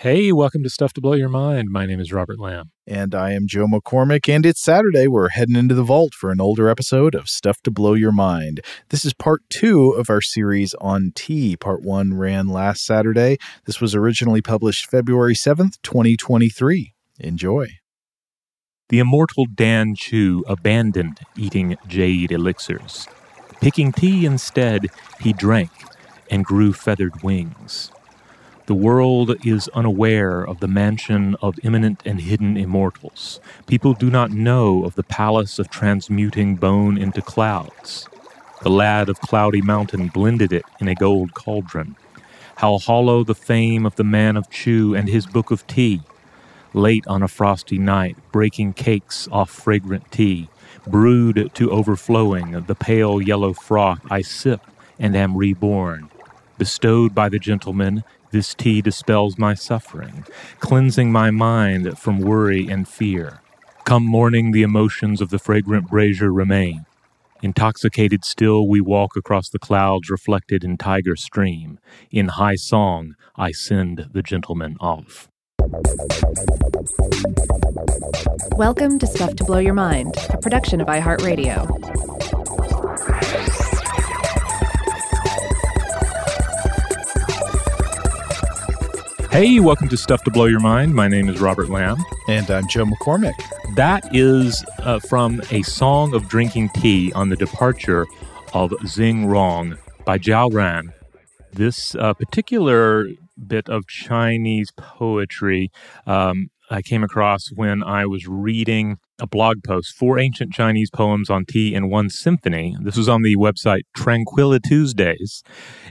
[0.00, 1.70] Hey, welcome to Stuff to Blow Your Mind.
[1.70, 2.70] My name is Robert Lamb.
[2.86, 5.08] And I am Joe McCormick, and it's Saturday.
[5.08, 8.60] We're heading into the vault for an older episode of Stuff to Blow Your Mind.
[8.90, 11.56] This is part two of our series on tea.
[11.56, 13.38] Part one ran last Saturday.
[13.64, 16.94] This was originally published February 7th, 2023.
[17.18, 17.66] Enjoy.
[18.90, 23.08] The immortal Dan Chu abandoned eating jade elixirs.
[23.60, 24.86] Picking tea instead,
[25.20, 25.72] he drank
[26.30, 27.90] and grew feathered wings.
[28.68, 33.40] The world is unaware of the mansion of imminent and hidden immortals.
[33.66, 38.06] People do not know of the palace of transmuting bone into clouds.
[38.60, 41.96] The lad of Cloudy Mountain blended it in a gold cauldron.
[42.56, 46.02] How hollow the fame of the man of Chu and his book of tea.
[46.74, 50.50] Late on a frosty night, breaking cakes off fragrant tea,
[50.86, 54.60] brewed to overflowing, the pale yellow froth I sip
[54.98, 56.10] and am reborn.
[56.58, 60.24] Bestowed by the gentleman, this tea dispels my suffering,
[60.60, 63.40] cleansing my mind from worry and fear.
[63.84, 66.84] Come morning, the emotions of the fragrant brazier remain.
[67.42, 71.78] Intoxicated still, we walk across the clouds reflected in Tiger Stream.
[72.10, 75.28] In high song, I send the gentleman off.
[78.56, 82.37] Welcome to Stuff to Blow Your Mind, a production of iHeartRadio.
[89.30, 90.94] Hey, welcome to Stuff to Blow Your Mind.
[90.94, 92.02] My name is Robert Lamb.
[92.28, 93.34] And I'm Joe McCormick.
[93.76, 98.06] That is uh, from A Song of Drinking Tea on the Departure
[98.54, 100.94] of Xing Rong by Jiao Ran.
[101.52, 103.06] This uh, particular
[103.46, 105.70] bit of Chinese poetry
[106.06, 111.30] um, I came across when I was reading a blog post, Four Ancient Chinese Poems
[111.30, 112.76] on Tea and One Symphony.
[112.82, 115.42] This was on the website Tranquilla Tuesdays.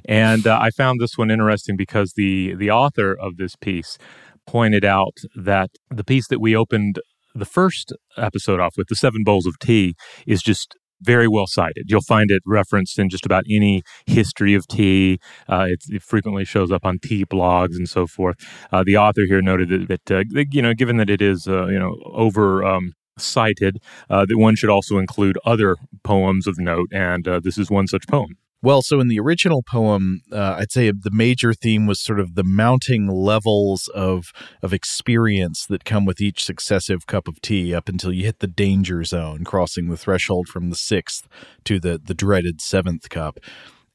[0.06, 3.98] And uh, I found this one interesting because the, the author of this piece
[4.46, 7.00] pointed out that the piece that we opened
[7.34, 9.96] the first episode off with, The Seven Bowls of Tea,
[10.26, 11.86] is just very well cited.
[11.88, 15.20] You'll find it referenced in just about any history of tea.
[15.48, 18.38] Uh, it frequently shows up on tea blogs and so forth.
[18.72, 21.68] Uh, the author here noted that, that uh, you know, given that it is uh,
[21.68, 23.78] you know over um, cited,
[24.10, 27.88] uh, that one should also include other poems of note, and uh, this is one
[27.88, 28.38] such poem.
[28.64, 32.34] Well, so in the original poem, uh, I'd say the major theme was sort of
[32.34, 34.32] the mounting levels of
[34.64, 38.48] of experience that come with each successive cup of tea, up until you hit the
[38.48, 41.28] danger zone, crossing the threshold from the sixth
[41.66, 43.40] to the the dreaded seventh cup.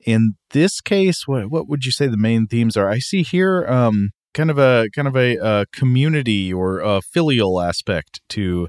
[0.06, 2.88] In this case, what what would you say the main themes are?
[2.88, 7.60] I see here um, kind of a kind of a, a community or a filial
[7.60, 8.68] aspect to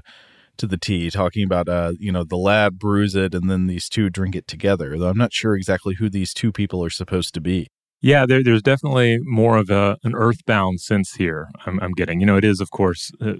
[0.56, 3.88] to the tea, talking about uh, you know, the lad brews it and then these
[3.88, 4.98] two drink it together.
[4.98, 7.68] Though I'm not sure exactly who these two people are supposed to be.
[8.00, 11.48] Yeah, there, there's definitely more of a, an earthbound sense here.
[11.64, 13.32] I'm, I'm getting, you know, it is of course uh,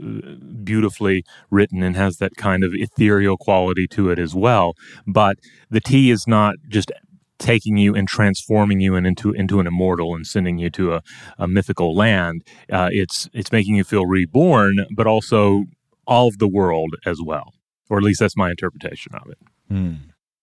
[0.62, 4.72] beautifully written and has that kind of ethereal quality to it as well.
[5.06, 5.37] But
[5.69, 6.90] the tea is not just
[7.38, 11.02] taking you and transforming you and into into an immortal and sending you to a,
[11.37, 12.43] a mythical land.
[12.72, 15.64] Uh, it's it's making you feel reborn, but also
[16.06, 17.55] all of the world as well,
[17.89, 19.39] or at least that's my interpretation of it.
[19.69, 19.95] Hmm.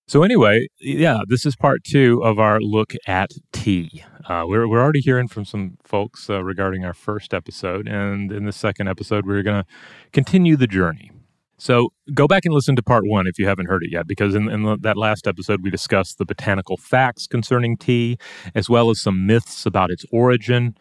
[0.07, 4.03] So anyway, yeah, this is part two of our look at tea.
[4.27, 8.45] Uh, we're we're already hearing from some folks uh, regarding our first episode, and in
[8.45, 9.69] the second episode, we're going to
[10.11, 11.11] continue the journey.
[11.57, 14.33] So go back and listen to part one if you haven't heard it yet, because
[14.33, 18.17] in, in the, that last episode we discussed the botanical facts concerning tea,
[18.55, 20.75] as well as some myths about its origin.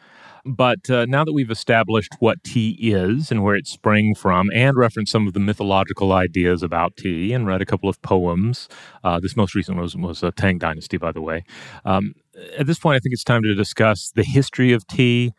[0.44, 4.76] But uh, now that we've established what tea is and where it sprang from, and
[4.76, 8.68] referenced some of the mythological ideas about tea, and read a couple of poems,
[9.04, 11.44] uh, this most recent was was a Tang Dynasty, by the way.
[11.84, 12.14] Um,
[12.58, 15.32] at this point, I think it's time to discuss the history of tea.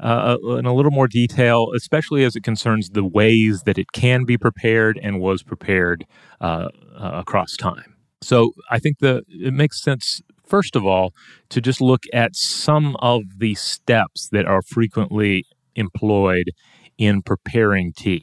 [0.00, 4.24] Uh, in a little more detail, especially as it concerns the ways that it can
[4.24, 6.04] be prepared and was prepared
[6.40, 7.94] uh, uh, across time.
[8.20, 11.12] So I think the it makes sense first of all,
[11.50, 15.44] to just look at some of the steps that are frequently
[15.74, 16.50] employed
[16.98, 18.22] in preparing tea.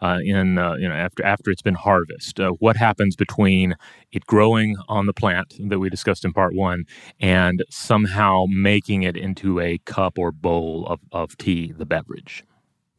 [0.00, 3.76] Uh, in uh, you know after after it's been harvested, uh, what happens between
[4.10, 6.82] it growing on the plant that we discussed in part one
[7.20, 12.42] and somehow making it into a cup or bowl of, of tea, the beverage.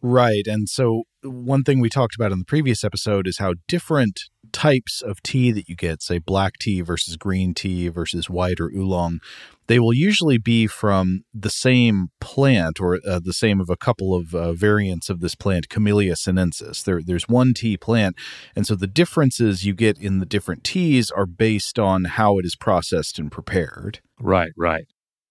[0.02, 0.48] Right.
[0.48, 4.22] And so, one thing we talked about in the previous episode is how different
[4.54, 8.70] types of tea that you get, say black tea versus green tea versus white or
[8.70, 9.20] oolong,
[9.68, 14.16] they will usually be from the same plant or uh, the same of a couple
[14.16, 16.84] of uh, variants of this plant, Camellia sinensis.
[16.84, 18.16] There, there's one tea plant.
[18.56, 22.46] And so, the differences you get in the different teas are based on how it
[22.46, 24.00] is processed and prepared.
[24.20, 24.86] Right, right.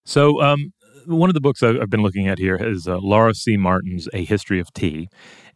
[0.05, 0.73] So, um,
[1.07, 3.57] one of the books I've been looking at here is uh, Laura C.
[3.57, 5.09] Martin's A History of Tea.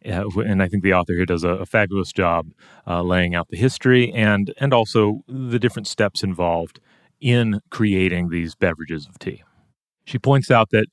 [0.05, 2.47] Uh, and I think the author here does a, a fabulous job
[2.85, 6.79] uh, laying out the history and, and also the different steps involved
[7.19, 9.43] in creating these beverages of tea.
[10.05, 10.85] She points out that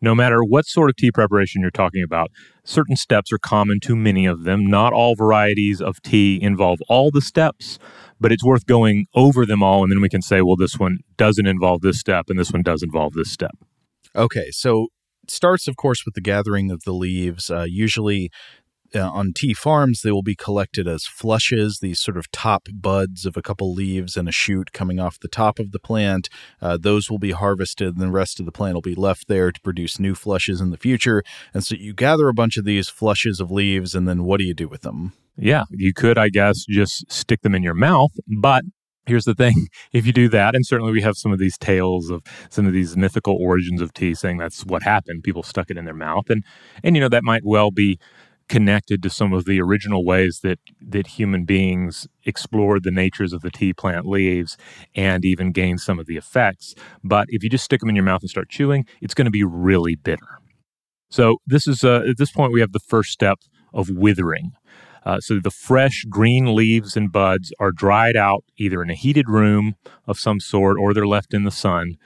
[0.00, 2.30] no matter what sort of tea preparation you're talking about,
[2.64, 4.66] certain steps are common to many of them.
[4.66, 7.78] Not all varieties of tea involve all the steps,
[8.20, 10.98] but it's worth going over them all, and then we can say, well, this one
[11.16, 13.52] doesn't involve this step, and this one does involve this step.
[14.16, 14.88] Okay, so
[15.32, 17.50] starts, of course, with the gathering of the leaves.
[17.50, 18.30] Uh, usually,
[18.94, 23.24] uh, on tea farms, they will be collected as flushes, these sort of top buds
[23.24, 26.28] of a couple leaves and a shoot coming off the top of the plant.
[26.60, 29.50] Uh, those will be harvested, and the rest of the plant will be left there
[29.50, 31.22] to produce new flushes in the future.
[31.54, 34.44] And so you gather a bunch of these flushes of leaves, and then what do
[34.44, 35.12] you do with them?
[35.36, 38.64] Yeah, you could, I guess, just stick them in your mouth, but
[39.06, 42.10] Here's the thing if you do that, and certainly we have some of these tales
[42.10, 45.24] of some of these mythical origins of tea saying that's what happened.
[45.24, 46.30] People stuck it in their mouth.
[46.30, 46.44] And,
[46.84, 47.98] and you know, that might well be
[48.48, 53.40] connected to some of the original ways that, that human beings explored the natures of
[53.40, 54.56] the tea plant leaves
[54.94, 56.74] and even gained some of the effects.
[57.02, 59.30] But if you just stick them in your mouth and start chewing, it's going to
[59.30, 60.38] be really bitter.
[61.10, 63.38] So, this is uh, at this point, we have the first step
[63.74, 64.52] of withering.
[65.04, 69.28] Uh, so the fresh green leaves and buds are dried out either in a heated
[69.28, 69.74] room
[70.06, 71.96] of some sort or they're left in the sun.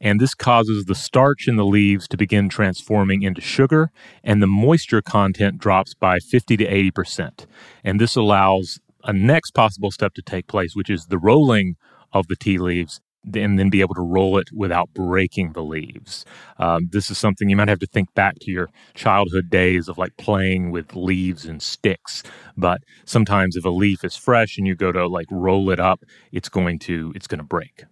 [0.00, 3.90] And this causes the starch in the leaves to begin transforming into sugar,
[4.22, 7.46] and the moisture content drops by 50 to 80%.
[7.82, 11.76] And this allows a next possible step to take place, which is the rolling
[12.12, 13.00] of the tea leaves
[13.34, 16.24] and then be able to roll it without breaking the leaves.
[16.58, 19.98] Um, this is something you might have to think back to your childhood days of
[19.98, 22.22] like playing with leaves and sticks.
[22.56, 26.02] But sometimes if a leaf is fresh and you go to like roll it up,
[26.32, 27.84] it's going to it's going to break.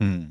[0.00, 0.26] Hmm.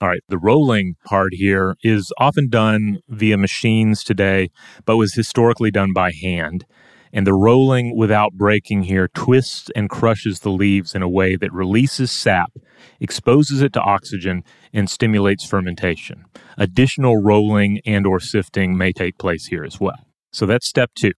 [0.00, 4.48] All right, the rolling part here is often done via machines today,
[4.84, 6.64] but was historically done by hand
[7.12, 11.52] and the rolling without breaking here twists and crushes the leaves in a way that
[11.52, 12.52] releases sap,
[13.00, 16.24] exposes it to oxygen, and stimulates fermentation.
[16.56, 20.06] Additional rolling and or sifting may take place here as well.
[20.32, 21.12] So that's step 2.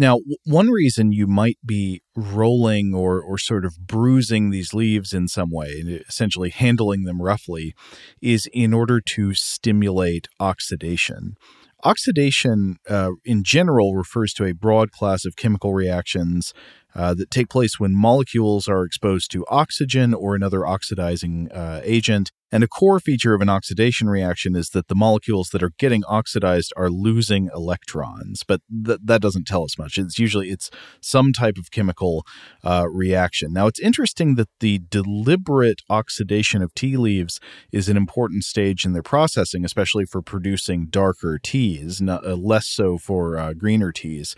[0.00, 5.28] Now, one reason you might be rolling or, or sort of bruising these leaves in
[5.28, 5.68] some way,
[6.08, 7.74] essentially handling them roughly,
[8.22, 11.34] is in order to stimulate oxidation.
[11.84, 16.52] Oxidation, uh, in general, refers to a broad class of chemical reactions
[16.94, 22.30] uh, that take place when molecules are exposed to oxygen or another oxidizing uh, agent.
[22.52, 26.02] And a core feature of an oxidation reaction is that the molecules that are getting
[26.06, 29.98] oxidized are losing electrons, but th- that doesn't tell us much.
[29.98, 30.68] It's usually it's
[31.00, 32.26] some type of chemical
[32.64, 33.52] uh, reaction.
[33.52, 37.38] Now, it's interesting that the deliberate oxidation of tea leaves
[37.70, 42.66] is an important stage in their processing, especially for producing darker teas, not, uh, less
[42.66, 44.34] so for uh, greener teas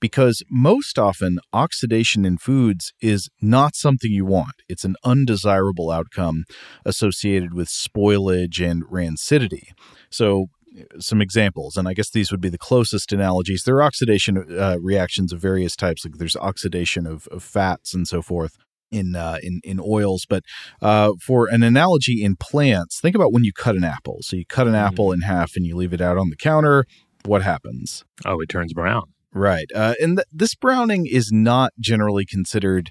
[0.00, 4.54] because most often oxidation in foods is not something you want.
[4.68, 6.44] It's an undesirable outcome
[6.84, 9.68] associated with spoilage and rancidity.
[10.10, 10.46] So,
[10.98, 13.62] some examples, and I guess these would be the closest analogies.
[13.64, 18.06] There are oxidation uh, reactions of various types, like there's oxidation of, of fats and
[18.06, 18.56] so forth.
[18.92, 20.26] in uh, in in oils.
[20.28, 20.44] But
[20.82, 24.18] uh, for an analogy in plants, think about when you cut an apple.
[24.20, 24.86] So you cut an mm-hmm.
[24.86, 26.84] apple in half and you leave it out on the counter.
[27.24, 28.04] What happens?
[28.24, 29.04] Oh, it turns brown.
[29.36, 29.70] Right.
[29.74, 32.90] Uh, and th- this browning is not generally considered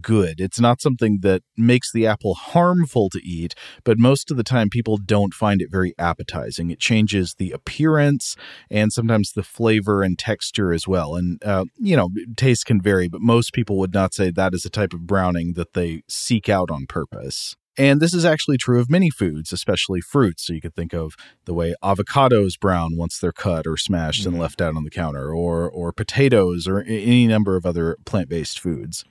[0.00, 0.40] good.
[0.40, 4.68] It's not something that makes the apple harmful to eat, but most of the time
[4.68, 6.72] people don't find it very appetizing.
[6.72, 8.34] It changes the appearance
[8.68, 11.14] and sometimes the flavor and texture as well.
[11.14, 14.64] And, uh, you know, taste can vary, but most people would not say that is
[14.64, 17.54] a type of browning that they seek out on purpose.
[17.78, 20.46] And this is actually true of many foods, especially fruits.
[20.46, 21.14] So you could think of
[21.44, 24.30] the way avocados brown once they're cut or smashed mm-hmm.
[24.30, 28.58] and left out on the counter, or or potatoes, or any number of other plant-based
[28.58, 29.04] foods.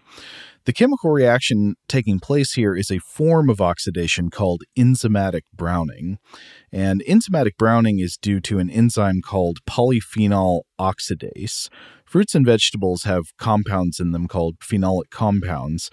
[0.66, 6.18] The chemical reaction taking place here is a form of oxidation called enzymatic browning.
[6.72, 11.70] And enzymatic browning is due to an enzyme called polyphenol oxidase.
[12.04, 15.92] Fruits and vegetables have compounds in them called phenolic compounds.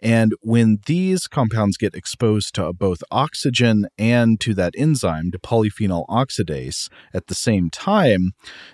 [0.00, 6.06] And when these compounds get exposed to both oxygen and to that enzyme, to polyphenol
[6.08, 8.32] oxidase, at the same time,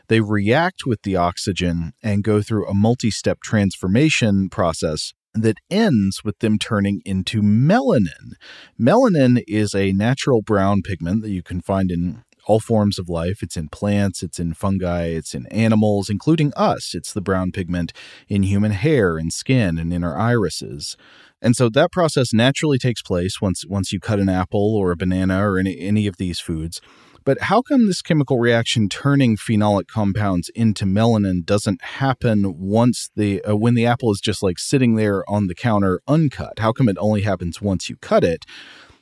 [0.08, 6.22] they react with the oxygen and go through a multi step transformation process that ends
[6.24, 8.32] with them turning into melanin.
[8.78, 13.44] Melanin is a natural brown pigment that you can find in all forms of life.
[13.44, 16.96] It's in plants, it's in fungi, it's in animals, including us.
[16.96, 17.92] It's the brown pigment
[18.28, 20.96] in human hair and skin and in our irises.
[21.40, 24.96] And so that process naturally takes place once once you cut an apple or a
[24.96, 26.80] banana or any, any of these foods.
[27.24, 33.44] But how come this chemical reaction turning phenolic compounds into melanin doesn't happen once the
[33.44, 36.58] uh, when the apple is just like sitting there on the counter uncut?
[36.58, 38.44] How come it only happens once you cut it?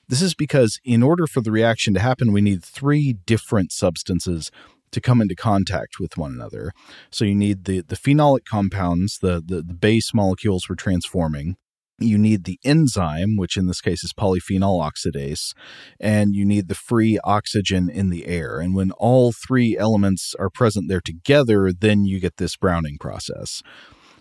[0.08, 4.50] This is because in order for the reaction to happen, we need three different substances
[4.90, 6.72] to come into contact with one another.
[7.10, 11.56] So you need the the phenolic compounds, the the, the base molecules we're transforming
[11.98, 15.52] you need the enzyme, which in this case is polyphenol oxidase,
[16.00, 18.60] and you need the free oxygen in the air.
[18.60, 23.62] And when all three elements are present there together, then you get this browning process.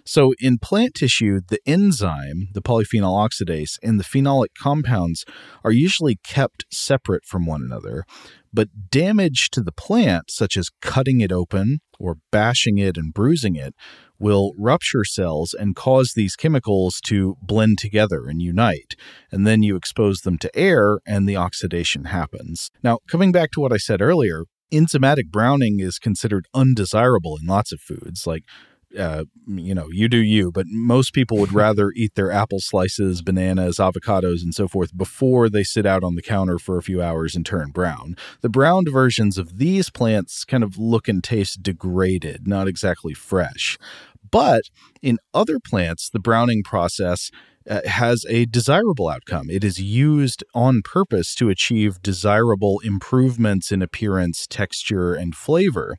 [0.07, 5.25] So, in plant tissue, the enzyme, the polyphenol oxidase, and the phenolic compounds
[5.65, 8.05] are usually kept separate from one another.
[8.53, 13.57] But damage to the plant, such as cutting it open or bashing it and bruising
[13.57, 13.75] it,
[14.17, 18.93] will rupture cells and cause these chemicals to blend together and unite.
[19.29, 22.71] And then you expose them to air and the oxidation happens.
[22.81, 27.73] Now, coming back to what I said earlier, enzymatic browning is considered undesirable in lots
[27.73, 28.43] of foods like
[28.97, 33.21] uh, you know, you do you, but most people would rather eat their apple slices,
[33.21, 37.01] bananas, avocados, and so forth before they sit out on the counter for a few
[37.01, 38.15] hours and turn brown.
[38.41, 43.77] The browned versions of these plants kind of look and taste degraded, not exactly fresh.
[44.29, 44.63] But
[45.01, 47.31] in other plants, the browning process
[47.69, 49.49] uh, has a desirable outcome.
[49.49, 55.97] It is used on purpose to achieve desirable improvements in appearance, texture, and flavor.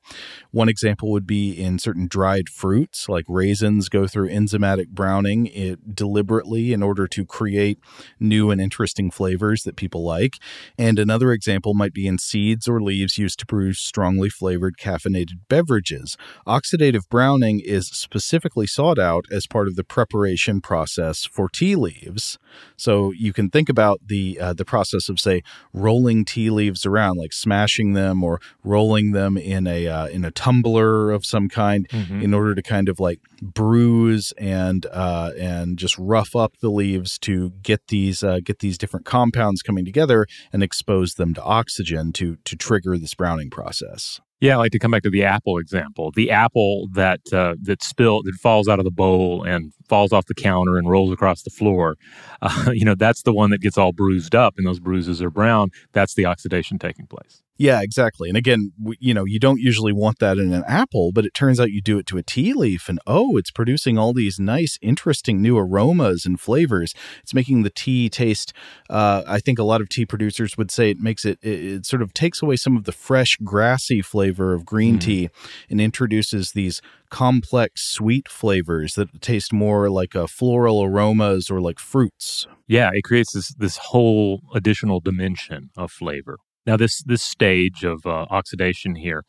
[0.50, 5.94] One example would be in certain dried fruits, like raisins go through enzymatic browning it,
[5.94, 7.78] deliberately in order to create
[8.18, 10.34] new and interesting flavors that people like.
[10.78, 15.40] And another example might be in seeds or leaves used to produce strongly flavored caffeinated
[15.48, 16.16] beverages.
[16.46, 22.38] Oxidative browning is specifically sought out as part of the preparation process for tea leaves.
[22.76, 27.16] So you can think about the uh, the process of say rolling tea leaves around,
[27.16, 31.88] like smashing them or rolling them in a uh, in a tumbler of some kind,
[31.88, 32.22] mm-hmm.
[32.22, 37.18] in order to kind of like bruise and uh, and just rough up the leaves
[37.18, 42.12] to get these uh, get these different compounds coming together and expose them to oxygen
[42.12, 44.20] to to trigger this browning process.
[44.40, 46.12] Yeah, I like to come back to the apple example.
[46.12, 50.26] The apple that uh, that spill that falls out of the bowl and falls off
[50.26, 51.96] the counter and rolls across the floor.
[52.40, 55.30] Uh, you know, that's the one that gets all bruised up, and those bruises are
[55.30, 55.70] brown.
[55.92, 57.42] That's the oxidation taking place.
[57.58, 58.28] Yeah, exactly.
[58.28, 61.58] And again, you know, you don't usually want that in an apple, but it turns
[61.58, 64.78] out you do it to a tea leaf and oh, it's producing all these nice,
[64.80, 66.94] interesting new aromas and flavors.
[67.20, 68.52] It's making the tea taste,
[68.88, 71.86] uh, I think a lot of tea producers would say it makes it, it, it,
[71.86, 75.00] sort of takes away some of the fresh, grassy flavor of green mm.
[75.00, 75.28] tea
[75.68, 81.60] and introduces these complex, sweet flavors that taste more like a uh, floral aromas or
[81.60, 82.46] like fruits.
[82.68, 86.38] Yeah, it creates this, this whole additional dimension of flavor.
[86.68, 89.24] Now, this this stage of uh, oxidation here,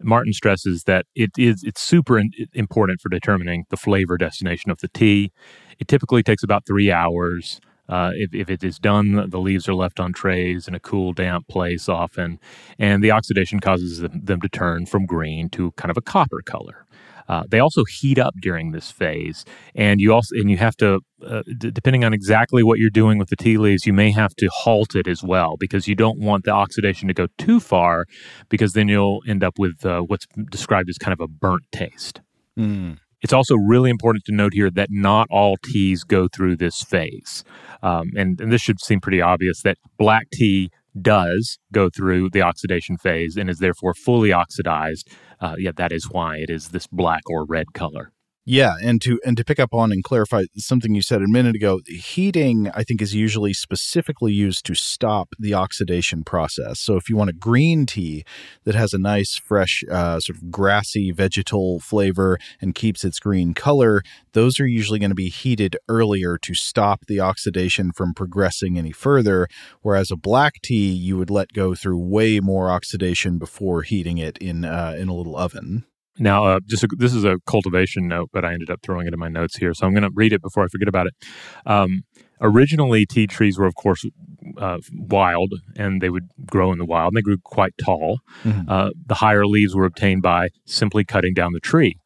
[0.00, 4.86] Martin stresses that it is it's super important for determining the flavor destination of the
[4.86, 5.32] tea.
[5.80, 7.60] It typically takes about three hours.
[7.88, 11.12] Uh, if, if it is done, the leaves are left on trays in a cool,
[11.12, 12.38] damp place often,
[12.78, 16.40] and the oxidation causes them, them to turn from green to kind of a copper
[16.44, 16.85] color.
[17.28, 21.00] Uh, they also heat up during this phase, and you also and you have to,
[21.26, 24.34] uh, d- depending on exactly what you're doing with the tea leaves, you may have
[24.36, 28.06] to halt it as well because you don't want the oxidation to go too far,
[28.48, 32.20] because then you'll end up with uh, what's described as kind of a burnt taste.
[32.58, 32.98] Mm.
[33.22, 37.44] It's also really important to note here that not all teas go through this phase.
[37.82, 42.42] Um, and, and this should seem pretty obvious that black tea does go through the
[42.42, 45.10] oxidation phase and is therefore fully oxidized.
[45.40, 48.12] Uh, yet that is why it is this black or red color.
[48.48, 51.56] Yeah, and to and to pick up on and clarify something you said a minute
[51.56, 56.78] ago, heating I think is usually specifically used to stop the oxidation process.
[56.78, 58.24] So if you want a green tea
[58.62, 63.52] that has a nice fresh uh, sort of grassy vegetal flavor and keeps its green
[63.52, 68.78] color, those are usually going to be heated earlier to stop the oxidation from progressing
[68.78, 69.48] any further.
[69.82, 74.38] Whereas a black tea you would let go through way more oxidation before heating it
[74.38, 75.84] in uh, in a little oven.
[76.18, 79.12] Now, uh, just a, this is a cultivation note, but I ended up throwing it
[79.12, 81.14] in my notes here, so I'm going to read it before I forget about it.
[81.66, 82.04] Um,
[82.40, 84.04] originally, tea trees were, of course,
[84.58, 87.12] uh, wild, and they would grow in the wild.
[87.12, 88.20] And they grew quite tall.
[88.44, 88.70] Mm-hmm.
[88.70, 91.98] Uh, the higher leaves were obtained by simply cutting down the tree.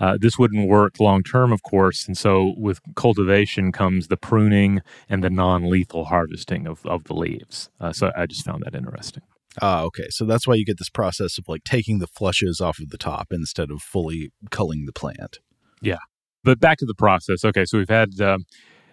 [0.00, 4.80] Uh, this wouldn't work long term, of course, and so with cultivation comes the pruning
[5.08, 7.68] and the non-lethal harvesting of, of the leaves.
[7.80, 9.24] Uh, so I just found that interesting.
[9.60, 10.06] Ah, okay.
[10.10, 12.98] So that's why you get this process of like taking the flushes off of the
[12.98, 15.38] top instead of fully culling the plant.
[15.80, 15.98] Yeah.
[16.44, 17.44] But back to the process.
[17.44, 18.44] Okay, so we've had um,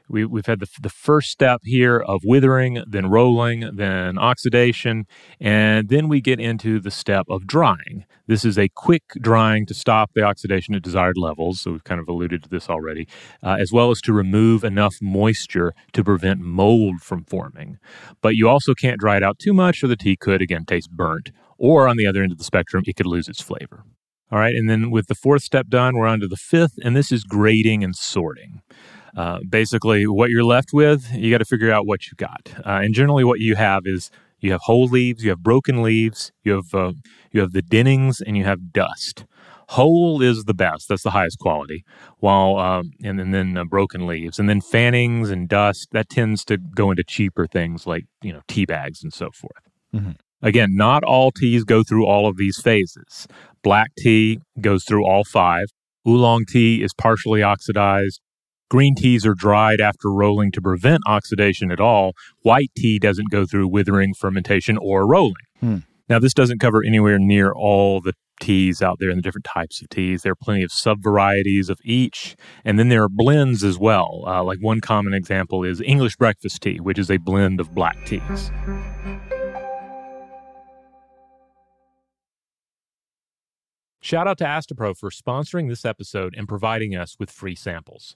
[0.07, 5.05] we, we've had the, the first step here of withering, then rolling, then oxidation,
[5.39, 8.05] and then we get into the step of drying.
[8.27, 11.61] This is a quick drying to stop the oxidation at desired levels.
[11.61, 13.07] So we've kind of alluded to this already,
[13.43, 17.77] uh, as well as to remove enough moisture to prevent mold from forming.
[18.21, 20.91] But you also can't dry it out too much, or the tea could again taste
[20.91, 21.31] burnt.
[21.57, 23.85] Or on the other end of the spectrum, it could lose its flavor.
[24.31, 26.95] All right, and then with the fourth step done, we're on to the fifth, and
[26.95, 28.61] this is grading and sorting.
[29.15, 32.49] Uh, basically, what you're left with, you got to figure out what you got.
[32.65, 36.31] Uh, and generally, what you have is you have whole leaves, you have broken leaves,
[36.43, 36.93] you have uh,
[37.31, 39.25] you have the fannings, and you have dust.
[39.69, 41.83] Whole is the best; that's the highest quality.
[42.19, 46.43] While um, and, and then uh, broken leaves, and then fannings and dust that tends
[46.45, 49.63] to go into cheaper things like you know tea bags and so forth.
[49.93, 50.11] Mm-hmm.
[50.41, 53.27] Again, not all teas go through all of these phases.
[53.63, 55.65] Black tea goes through all five.
[56.07, 58.21] Oolong tea is partially oxidized.
[58.69, 62.13] Green teas are dried after rolling to prevent oxidation at all.
[62.41, 65.35] White tea doesn't go through withering, fermentation, or rolling.
[65.59, 65.77] Hmm.
[66.09, 69.81] Now, this doesn't cover anywhere near all the teas out there and the different types
[69.81, 70.21] of teas.
[70.21, 72.35] There are plenty of sub varieties of each.
[72.63, 74.23] And then there are blends as well.
[74.25, 77.97] Uh, like one common example is English breakfast tea, which is a blend of black
[78.05, 78.51] teas.
[84.01, 88.15] Shout out to Astepro for sponsoring this episode and providing us with free samples.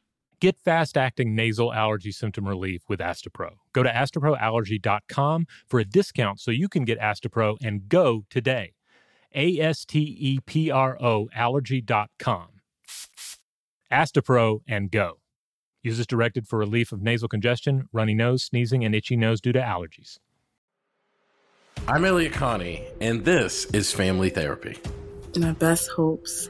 [0.41, 3.57] Get fast acting nasal allergy symptom relief with Astepro.
[3.73, 8.73] Go to asteproallergy.com for a discount so you can get Astepro and go today.
[9.35, 12.47] A S T E P R O allergy.com.
[13.91, 15.19] Astepro and go.
[15.83, 19.53] Use as directed for relief of nasal congestion, runny nose, sneezing, and itchy nose due
[19.53, 20.17] to allergies.
[21.87, 24.79] I'm Elliot Connie, and this is Family Therapy.
[25.37, 26.49] My best hopes.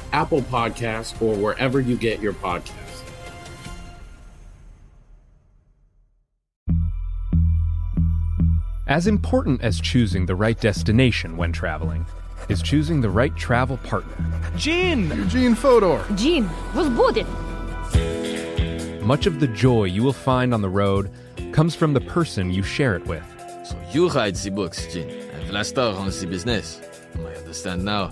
[0.11, 3.01] Apple Podcasts, or wherever you get your podcasts.
[8.87, 12.05] As important as choosing the right destination when traveling
[12.49, 14.13] is choosing the right travel partner.
[14.57, 15.09] Gene!
[15.11, 16.03] Eugene Fodor.
[16.15, 17.25] Gene was booted.
[19.01, 21.09] Much of the joy you will find on the road
[21.53, 23.23] comes from the person you share it with.
[23.63, 26.81] So you write the books, Gene, and Vlastar runs the business.
[27.17, 28.11] I understand now.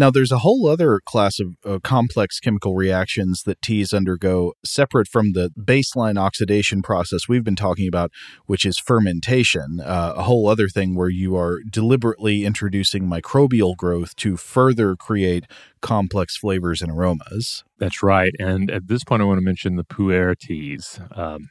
[0.00, 5.06] Now, there's a whole other class of uh, complex chemical reactions that teas undergo separate
[5.06, 8.10] from the baseline oxidation process we've been talking about,
[8.46, 14.16] which is fermentation, uh, a whole other thing where you are deliberately introducing microbial growth
[14.16, 15.44] to further create
[15.82, 17.62] complex flavors and aromas.
[17.78, 18.32] That's right.
[18.38, 20.98] And at this point, I want to mention the pu'er teas.
[21.14, 21.50] Um,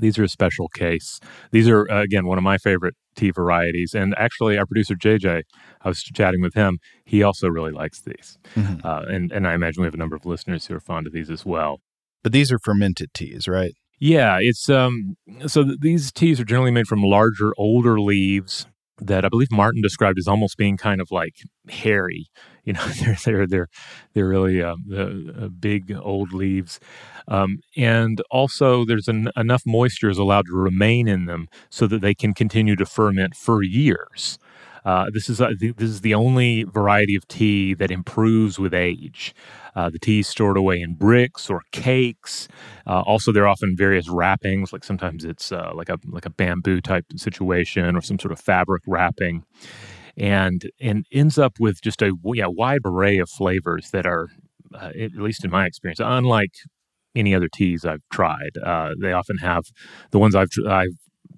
[0.00, 1.20] these are a special case.
[1.52, 3.94] These are, uh, again, one of my favorite tea varieties.
[3.94, 5.42] And actually, our producer, JJ,
[5.82, 6.78] I was chatting with him.
[7.04, 8.38] He also really likes these.
[8.54, 8.86] Mm-hmm.
[8.86, 11.12] Uh, and, and I imagine we have a number of listeners who are fond of
[11.12, 11.80] these as well.
[12.22, 13.74] But these are fermented teas, right?
[14.00, 18.66] Yeah, it's um so th- these teas are generally made from larger older leaves
[19.00, 21.34] that I believe Martin described as almost being kind of like
[21.68, 22.26] hairy.
[22.64, 23.68] You know, they're they're they're
[24.14, 26.80] they're really um, uh, big old leaves,
[27.28, 32.00] um, and also there's an, enough moisture is allowed to remain in them so that
[32.00, 34.38] they can continue to ferment for years.
[34.84, 39.34] Uh, this is uh, this is the only variety of tea that improves with age.
[39.76, 42.48] Uh, the tea is stored away in bricks or cakes.
[42.86, 46.30] Uh, also, there are often various wrappings, like sometimes it's uh, like a like a
[46.30, 49.44] bamboo type situation or some sort of fabric wrapping,
[50.18, 54.28] and and ends up with just a yeah wide array of flavors that are,
[54.74, 56.52] uh, at least in my experience, unlike
[57.14, 58.58] any other teas I've tried.
[58.62, 59.64] Uh, they often have
[60.10, 60.88] the ones I've I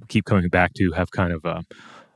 [0.09, 1.63] keep coming back to have kind of a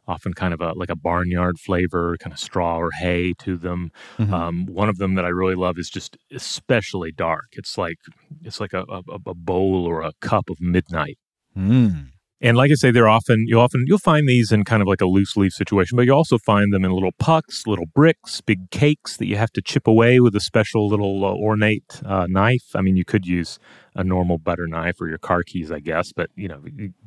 [0.06, 3.90] often kind of a like a barnyard flavor, kind of straw or hay to them.
[4.18, 4.34] Mm-hmm.
[4.34, 7.46] Um, one of them that I really love is just especially dark.
[7.52, 7.98] It's like
[8.42, 11.18] it's like a, a, a bowl or a cup of midnight.
[11.56, 12.08] Mm.
[12.44, 15.00] And like I say, they're often you often you'll find these in kind of like
[15.00, 18.70] a loose leaf situation, but you also find them in little pucks, little bricks, big
[18.70, 22.76] cakes that you have to chip away with a special little uh, ornate uh, knife.
[22.76, 23.58] I mean, you could use
[23.96, 26.62] a normal butter knife or your car keys, I guess, but you know,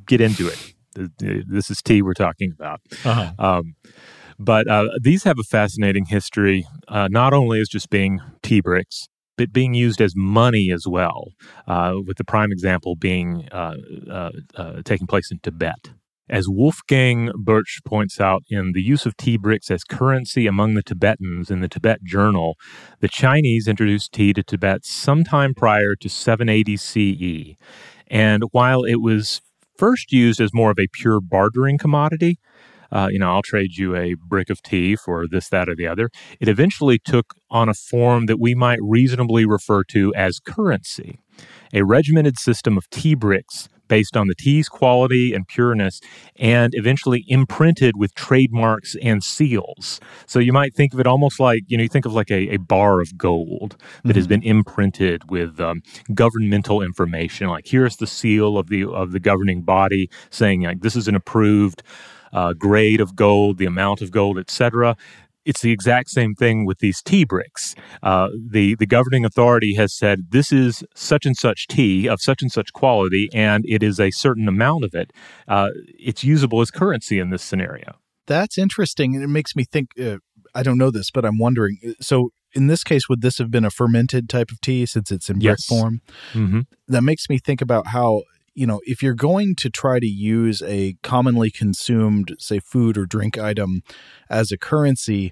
[0.06, 2.82] get into it this is tea we're talking about.
[3.06, 3.32] Uh-huh.
[3.38, 3.76] Um,
[4.40, 9.08] but uh, these have a fascinating history, uh, not only as just being tea bricks,
[9.38, 11.30] but being used as money as well,
[11.68, 13.76] uh, with the prime example being uh,
[14.10, 15.92] uh, uh, taking place in Tibet.
[16.30, 20.84] As Wolfgang Bertsch points out in the use of tea bricks as currency among the
[20.84, 22.58] Tibetans in the Tibet Journal,
[23.00, 27.56] the Chinese introduced tea to Tibet sometime prior to 780 CE.
[28.08, 29.42] And while it was
[29.78, 32.40] first used as more of a pure bartering commodity.
[32.92, 35.88] Uh, you know, I'll trade you a brick of tea for this, that, or the
[35.88, 36.10] other.
[36.40, 41.20] It eventually took on a form that we might reasonably refer to as currency,
[41.74, 46.00] a regimented system of tea bricks based on the tea's quality and pureness
[46.38, 50.00] and eventually imprinted with trademarks and seals.
[50.26, 52.56] So you might think of it almost like, you know, you think of like a,
[52.56, 54.18] a bar of gold that mm-hmm.
[54.18, 55.82] has been imprinted with um,
[56.14, 57.48] governmental information.
[57.48, 61.16] Like here's the seal of the of the governing body saying like this is an
[61.16, 61.84] approved
[62.38, 64.96] uh, grade of gold, the amount of gold, etc
[65.48, 67.74] it's the exact same thing with these tea bricks.
[68.04, 72.42] Uh, the the governing authority has said this is such and such tea of such
[72.42, 75.14] and such quality, and it is a certain amount of it.
[75.48, 77.96] Uh, it's usable as currency in this scenario.
[78.28, 79.92] That's interesting, and it makes me think.
[80.00, 80.18] Uh,
[80.54, 81.78] I don't know this, but I'm wondering.
[81.88, 85.12] Uh, so, in this case, would this have been a fermented type of tea since
[85.12, 85.66] it's in brick yes.
[85.66, 86.02] form?
[86.34, 86.62] Mm-hmm.
[86.90, 88.24] That makes me think about how
[88.58, 93.06] you know, if you're going to try to use a commonly consumed, say, food or
[93.06, 93.84] drink item
[94.32, 95.32] as a currency,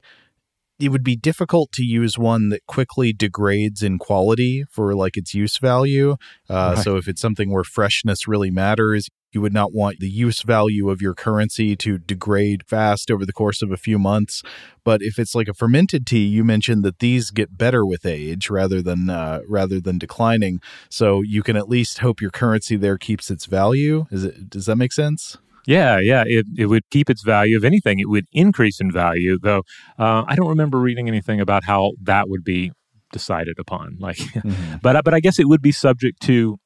[0.79, 5.33] it would be difficult to use one that quickly degrades in quality for like its
[5.33, 6.17] use value.
[6.47, 6.83] Uh, right.
[6.83, 10.89] So if it's something where freshness really matters, You would not want the use value
[10.89, 14.41] of your currency to degrade fast over the course of a few months.
[14.85, 18.49] But if it's like a fermented tea, you mentioned that these get better with age
[18.49, 20.61] rather than uh, rather than declining.
[20.89, 24.05] So you can at least hope your currency there keeps its value.
[24.09, 24.49] Is it?
[24.49, 25.37] Does that make sense?
[25.67, 27.57] Yeah, yeah, it, it would keep its value.
[27.57, 29.63] If anything, it would increase in value, though
[29.99, 32.71] uh, I don't remember reading anything about how that would be
[33.11, 33.97] decided upon.
[33.99, 34.77] Like, mm-hmm.
[34.81, 36.57] but but I guess it would be subject to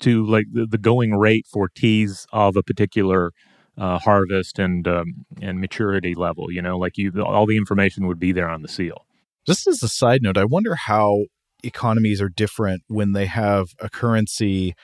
[0.00, 3.32] to like the, the going rate for teas of a particular
[3.76, 6.50] uh, harvest and um, and maturity level.
[6.50, 9.06] You know, like you, all the information would be there on the seal.
[9.46, 11.24] Just as a side note, I wonder how
[11.62, 14.74] economies are different when they have a currency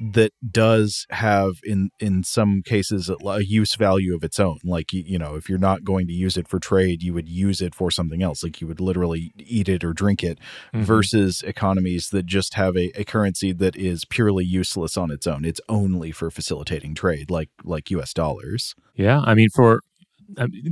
[0.00, 4.58] that does have in in some cases a, use value of its own.
[4.64, 7.28] Like you, you know if you're not going to use it for trade you would
[7.28, 8.42] use it for something else.
[8.42, 10.38] Like you would literally eat it or drink it
[10.72, 10.82] mm-hmm.
[10.82, 15.44] versus economies that just have a, a currency that is purely useless on its own.
[15.44, 18.74] It's only for facilitating trade like like us dollars.
[18.94, 19.80] Yeah i mean for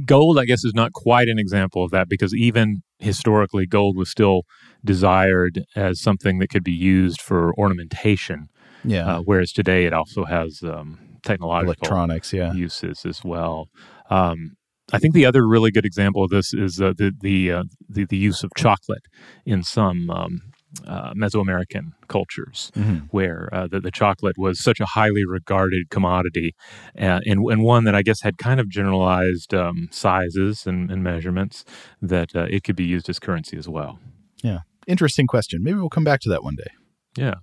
[0.05, 4.09] gold i guess is not quite an example of that because even historically gold was
[4.09, 4.43] still
[4.85, 8.49] desired as something that could be used for ornamentation
[8.85, 9.17] yeah.
[9.17, 12.53] Uh, whereas today it also has um, technological electronics, yeah.
[12.53, 13.69] uses as well.
[14.11, 14.57] Um,
[14.93, 18.07] I think the other really good example of this is uh, the the, uh, the,
[18.07, 19.03] the use of chocolate
[19.45, 20.41] in some um,
[20.87, 23.07] uh, Mesoamerican cultures, mm-hmm.
[23.11, 26.55] where uh, the, the chocolate was such a highly regarded commodity,
[26.95, 31.03] and, and, and one that I guess had kind of generalized um, sizes and, and,
[31.03, 31.65] measurements
[32.03, 33.99] that uh, it could be used as currency as well.
[34.43, 35.63] Yeah, interesting question.
[35.63, 36.71] Maybe we'll come back to that one day.
[37.17, 37.35] Yeah.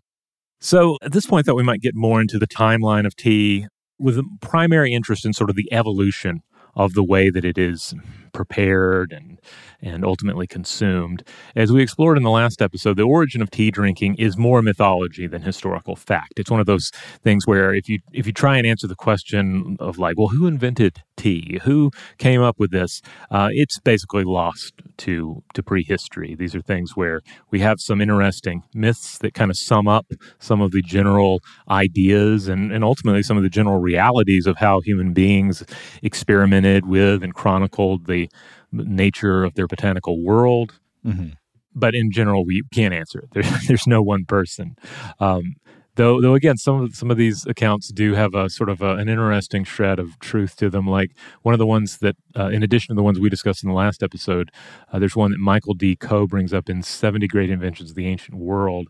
[0.65, 3.67] So at this point, I thought we might get more into the timeline of tea
[3.99, 6.41] with a primary interest in sort of the evolution
[6.73, 7.93] of the way that it is
[8.35, 9.39] prepared and
[9.81, 11.23] and ultimately consumed.
[11.55, 15.27] As we explored in the last episode, the origin of tea drinking is more mythology
[15.27, 16.33] than historical fact.
[16.37, 16.91] It's one of those
[17.23, 20.47] things where if you if you try and answer the question of like, well, who
[20.47, 21.59] invented tea?
[21.63, 23.01] Who came up with this?
[23.31, 26.35] Uh, it's basically lost to to prehistory.
[26.35, 27.21] These are things where
[27.51, 30.05] we have some interesting myths that kind of sum up
[30.39, 34.81] some of the general ideas and, and ultimately some of the general realities of how
[34.81, 35.63] human beings
[36.03, 38.24] experimented with and chronicled the
[38.71, 40.79] nature of their botanical world.
[41.05, 41.29] Mm-hmm.
[41.73, 43.29] But in general, we can't answer it.
[43.33, 44.77] There, there's no one person.
[45.19, 45.55] Um,
[45.95, 48.95] though, though again, some of some of these accounts do have a sort of a,
[48.95, 50.87] an interesting shred of truth to them.
[50.87, 51.11] Like
[51.41, 53.75] one of the ones that, uh, in addition to the ones we discussed in the
[53.75, 54.51] last episode,
[54.91, 55.95] uh, there's one that Michael D.
[55.95, 58.87] Coe brings up in 70 Great Inventions of the Ancient World.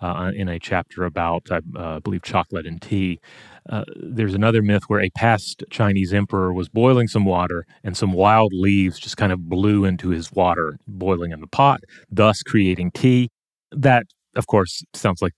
[0.00, 3.20] Uh, in a chapter about, I uh, believe, chocolate and tea.
[3.68, 8.12] Uh, there's another myth where a past Chinese emperor was boiling some water and some
[8.12, 12.90] wild leaves just kind of blew into his water boiling in the pot, thus creating
[12.90, 13.28] tea.
[13.70, 15.32] That, of course, sounds like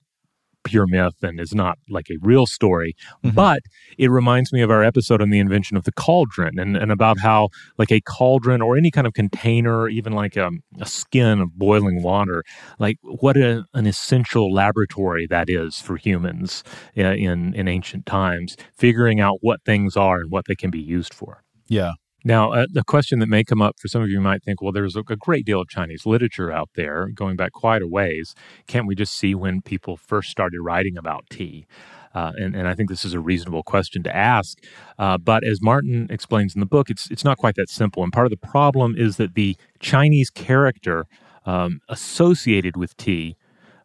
[0.65, 2.93] pure myth and is not like a real story.
[3.23, 3.35] Mm-hmm.
[3.35, 3.61] But
[3.97, 7.19] it reminds me of our episode on the invention of the cauldron and, and about
[7.19, 10.51] how, like, a cauldron or any kind of container, even like a,
[10.81, 12.43] a skin of boiling water,
[12.79, 16.63] like, what a, an essential laboratory that is for humans
[16.97, 20.81] uh, in, in ancient times, figuring out what things are and what they can be
[20.81, 21.43] used for.
[21.67, 21.93] Yeah.
[22.27, 24.71] Now, uh, the question that may come up for some of you might think, well,
[24.71, 28.33] there's a, great deal of Chinese literature out there going back quite a ways.
[28.65, 31.67] Can't we just see when people first started writing about tea?
[32.15, 34.57] Uh, and, and I think this is a reasonable question to ask.
[34.97, 38.03] Uh, but as Martin explains in the book, it's, it's not quite that simple.
[38.03, 41.05] And part of the problem is that the Chinese character
[41.45, 43.35] um, associated with tea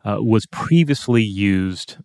[0.03, 1.98] uh, was previously used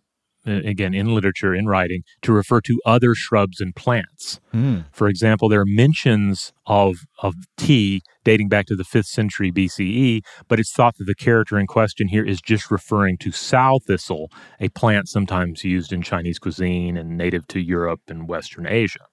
[0.46, 4.40] again in literature in writing to refer to other shrubs and plants.
[4.54, 4.84] Mm.
[4.92, 10.22] for example there are mentions of of tea dating back to the 5th century BCE
[10.48, 14.30] but it's thought that the character in question here is just referring to sow thistle
[14.60, 19.06] a plant sometimes used in Chinese cuisine and native to Europe and western Asia.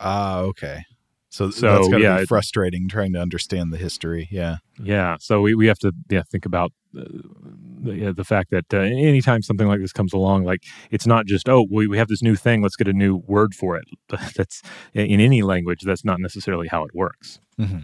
[0.00, 0.84] Ah okay
[1.38, 4.26] so, so that's gotta yeah, be frustrating trying to understand the history.
[4.30, 4.56] Yeah.
[4.82, 5.16] Yeah.
[5.20, 7.04] So we, we have to yeah think about uh,
[7.80, 11.48] the, the fact that uh, anytime something like this comes along, like it's not just
[11.48, 13.84] oh we, we have this new thing, let's get a new word for it.
[14.36, 14.62] that's
[14.94, 15.82] in any language.
[15.82, 17.38] That's not necessarily how it works.
[17.58, 17.80] Mm-hmm.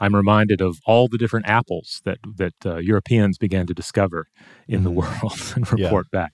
[0.00, 4.28] I'm reminded of all the different apples that that uh, Europeans began to discover
[4.66, 4.84] in mm-hmm.
[4.84, 6.18] the world and report yeah.
[6.18, 6.32] back.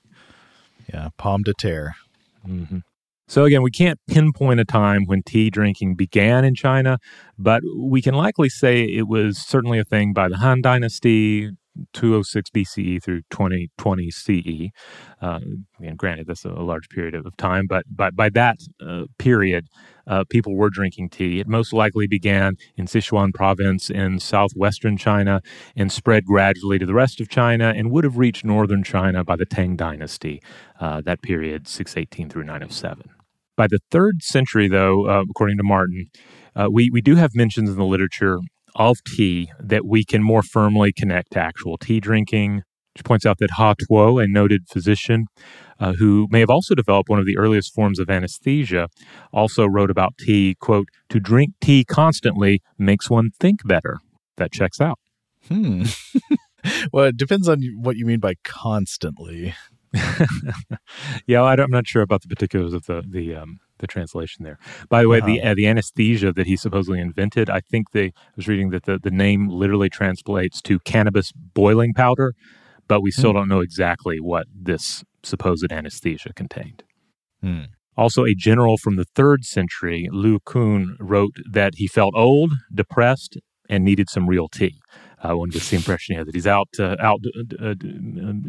[0.94, 1.96] Yeah, pomme de terre.
[2.46, 2.78] Mm-hmm.
[3.28, 6.98] So, again, we can't pinpoint a time when tea drinking began in China,
[7.36, 11.50] but we can likely say it was certainly a thing by the Han Dynasty,
[11.92, 14.70] 206 BCE through 2020 CE.
[15.20, 15.40] Uh,
[15.80, 19.66] and granted, that's a large period of time, but by, by that uh, period,
[20.06, 21.40] uh, people were drinking tea.
[21.40, 25.40] It most likely began in Sichuan province in southwestern China
[25.74, 29.36] and spread gradually to the rest of China and would have reached northern China by
[29.36, 30.40] the Tang Dynasty,
[30.80, 33.15] uh, that period 618 through 907.
[33.56, 36.06] By the third century, though, uh, according to Martin,
[36.54, 38.38] uh, we, we do have mentions in the literature
[38.74, 42.62] of tea that we can more firmly connect to actual tea drinking.
[42.96, 45.26] She points out that Hua Tuo, a noted physician
[45.80, 48.88] uh, who may have also developed one of the earliest forms of anesthesia,
[49.32, 53.98] also wrote about tea, quote, to drink tea constantly makes one think better.
[54.36, 54.98] That checks out.
[55.48, 55.84] Hmm.
[56.92, 59.54] well, it depends on what you mean by constantly.
[61.26, 64.58] yeah, I am not sure about the particulars of the the um, the translation there.
[64.88, 65.26] By the way, uh-huh.
[65.26, 68.84] the uh, the anesthesia that he supposedly invented, I think they I was reading that
[68.84, 72.34] the, the name literally translates to cannabis boiling powder,
[72.88, 73.38] but we still hmm.
[73.38, 76.84] don't know exactly what this supposed anesthesia contained.
[77.40, 77.64] Hmm.
[77.96, 83.38] Also, a general from the third century, Lu Kun, wrote that he felt old, depressed,
[83.70, 84.78] and needed some real tea.
[85.26, 87.20] Uh, one gets the impression here that he's out uh, out
[87.60, 87.74] uh,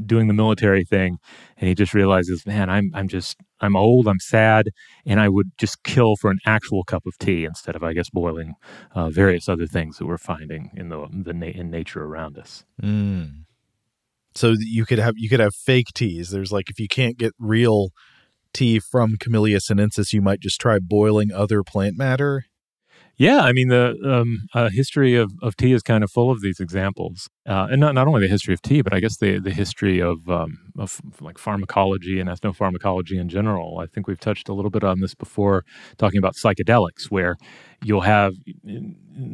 [0.05, 1.17] doing the military thing,
[1.57, 4.69] and he just realizes, man, I'm I'm just I'm old, I'm sad,
[5.05, 8.09] and I would just kill for an actual cup of tea instead of, I guess,
[8.09, 8.53] boiling
[8.93, 12.63] uh, various other things that we're finding in the the na- in nature around us.
[12.81, 13.45] Mm
[14.37, 16.29] so you could have you could have fake teas.
[16.29, 17.89] There's like if you can't get real
[18.53, 22.45] tea from Camellia sinensis, you might just try boiling other plant matter.
[23.19, 26.41] Yeah, I mean the um, uh, history of, of tea is kind of full of
[26.41, 29.39] these examples, uh, and not not only the history of tea, but I guess the
[29.39, 33.79] the history of um, of like pharmacology and ethnopharmacology in general.
[33.79, 35.63] I think we've touched a little bit on this before,
[35.97, 37.37] talking about psychedelics, where
[37.83, 38.33] you'll have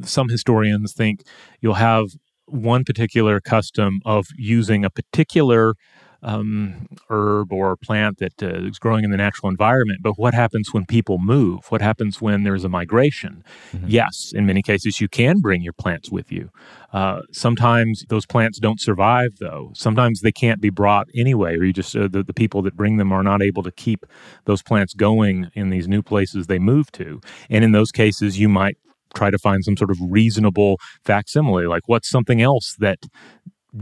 [0.06, 1.24] some historians think
[1.60, 2.08] you'll have
[2.46, 5.74] one particular custom of using a particular
[6.24, 10.00] um, herb or plant that uh, is growing in the natural environment.
[10.02, 11.66] But what happens when people move?
[11.70, 13.44] What happens when there's a migration?
[13.74, 13.88] Mm-hmm.
[13.90, 16.50] Yes, in many cases, you can bring your plants with you.
[16.94, 19.72] Uh, sometimes those plants don't survive, though.
[19.76, 22.98] Sometimes they can't be brought anyway, or you just uh, the, the people that bring
[22.98, 24.06] them are not able to keep
[24.46, 27.20] those plants going in these new places they move to.
[27.50, 28.78] And in those cases, you might
[29.16, 31.68] try to find some sort of reasonable facsimile.
[31.68, 33.00] Like, what's something else that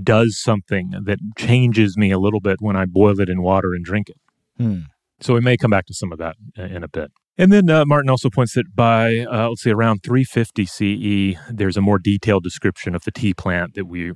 [0.04, 3.84] does something that changes me a little bit when I boil it in water and
[3.84, 4.18] drink it?
[4.58, 4.82] Hmm.
[5.20, 7.12] So we may come back to some of that in a bit.
[7.38, 11.78] And then uh, Martin also points that by, uh, let's say, around 350 CE, there's
[11.78, 14.12] a more detailed description of the tea plant that we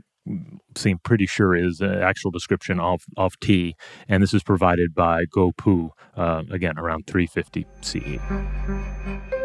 [0.76, 3.76] seem pretty sure is an actual description of, of tea.
[4.08, 9.45] And this is provided by Guo Pu, uh, again, around 350 CE.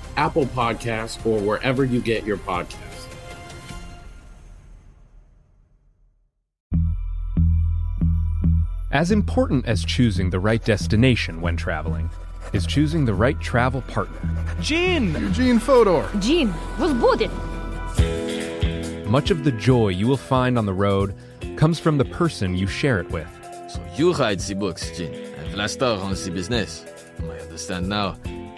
[0.17, 2.91] Apple Podcasts, or wherever you get your podcasts.
[8.91, 12.09] As important as choosing the right destination when traveling
[12.51, 14.19] is choosing the right travel partner.
[14.59, 15.13] Gene!
[15.13, 16.09] Eugene Fodor!
[16.19, 17.31] Gene, was booted!
[19.07, 21.15] Much of the joy you will find on the road
[21.55, 23.27] comes from the person you share it with.
[23.69, 25.13] So you write the books, Gene.
[25.39, 26.85] I've last hour on the business.
[27.21, 28.17] I understand now.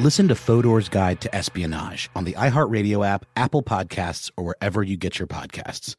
[0.00, 4.96] Listen to Fodor's Guide to Espionage on the iHeartRadio app, Apple Podcasts, or wherever you
[4.96, 5.94] get your podcasts.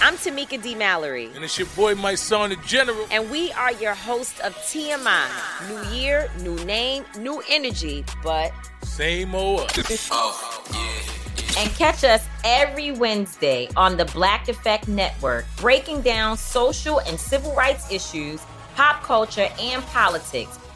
[0.00, 0.76] I'm Tamika D.
[0.76, 1.28] Mallory.
[1.34, 3.04] And it's your boy, Mysonne, the General.
[3.10, 5.26] And we are your hosts of TMI.
[5.68, 8.52] New year, new name, new energy, but.
[8.84, 9.72] Same old
[10.12, 11.60] oh, yeah.
[11.60, 17.56] And catch us every Wednesday on the Black Effect Network, breaking down social and civil
[17.56, 18.40] rights issues,
[18.76, 20.60] pop culture, and politics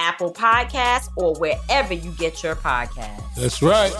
[0.00, 3.34] Apple Podcasts, or wherever you get your podcasts.
[3.36, 3.94] That's right.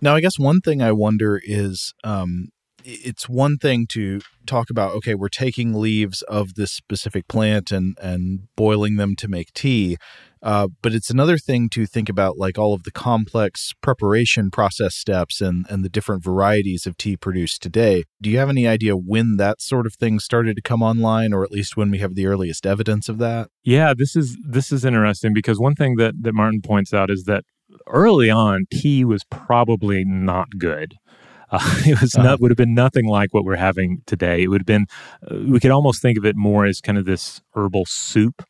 [0.00, 2.50] Now, I guess one thing I wonder is um,
[2.84, 7.98] it's one thing to talk about, okay, we're taking leaves of this specific plant and,
[8.00, 9.96] and boiling them to make tea.
[10.46, 14.94] Uh, but it's another thing to think about like all of the complex preparation process
[14.94, 18.04] steps and, and the different varieties of tea produced today.
[18.22, 21.42] Do you have any idea when that sort of thing started to come online, or
[21.42, 23.48] at least when we have the earliest evidence of that?
[23.64, 27.24] Yeah, this is this is interesting because one thing that, that Martin points out is
[27.24, 27.42] that
[27.88, 30.94] early on, tea was probably not good.
[31.50, 32.24] Uh, it was uh-huh.
[32.24, 34.42] not would have been nothing like what we're having today.
[34.42, 34.86] It would have been
[35.28, 38.44] uh, we could almost think of it more as kind of this herbal soup,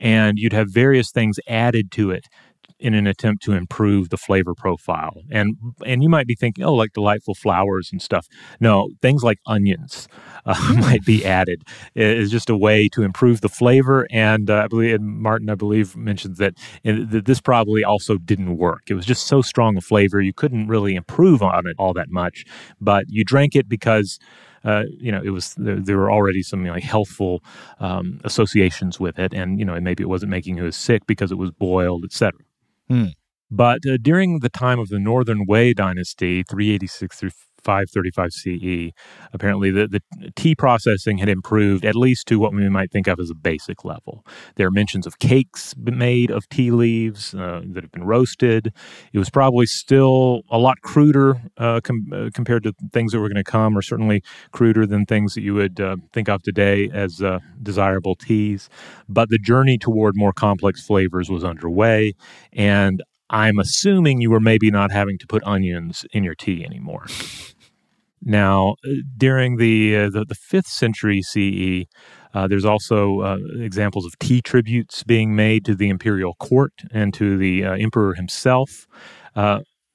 [0.00, 2.26] and you'd have various things added to it
[2.80, 5.22] in an attempt to improve the flavor profile.
[5.30, 8.26] And and you might be thinking, oh, like delightful flowers and stuff.
[8.58, 10.08] No, things like onions
[10.46, 11.62] uh, might be added.
[11.94, 14.06] It is just a way to improve the flavor.
[14.10, 18.82] And uh, I believe Martin, I believe, mentions that, that this probably also didn't work.
[18.88, 22.10] It was just so strong a flavor you couldn't really improve on it all that
[22.10, 22.44] much.
[22.80, 24.18] But you drank it because.
[24.64, 27.42] Uh, you know, it was there, there were already some like healthful
[27.78, 31.32] um, associations with it, and you know, maybe it wasn't making you as sick because
[31.32, 32.40] it was boiled, etc.
[32.88, 33.06] Hmm.
[33.50, 37.30] But uh, during the time of the Northern Wei dynasty, 386 through
[37.62, 38.92] 535 CE,
[39.32, 40.02] apparently the, the
[40.36, 43.84] tea processing had improved at least to what we might think of as a basic
[43.84, 44.24] level.
[44.56, 48.72] There are mentions of cakes made of tea leaves uh, that have been roasted.
[49.12, 53.28] It was probably still a lot cruder uh, com- uh, compared to things that were
[53.28, 56.90] going to come, or certainly cruder than things that you would uh, think of today
[56.92, 58.68] as uh, desirable teas.
[59.08, 62.14] But the journey toward more complex flavors was underway,
[62.52, 67.06] and I'm assuming you were maybe not having to put onions in your tea anymore.
[68.22, 71.86] now, uh, during the, uh, the, the fifth century CE,
[72.34, 77.14] uh, there's also uh, examples of tea tributes being made to the imperial court and
[77.14, 78.86] to the uh, emperor himself.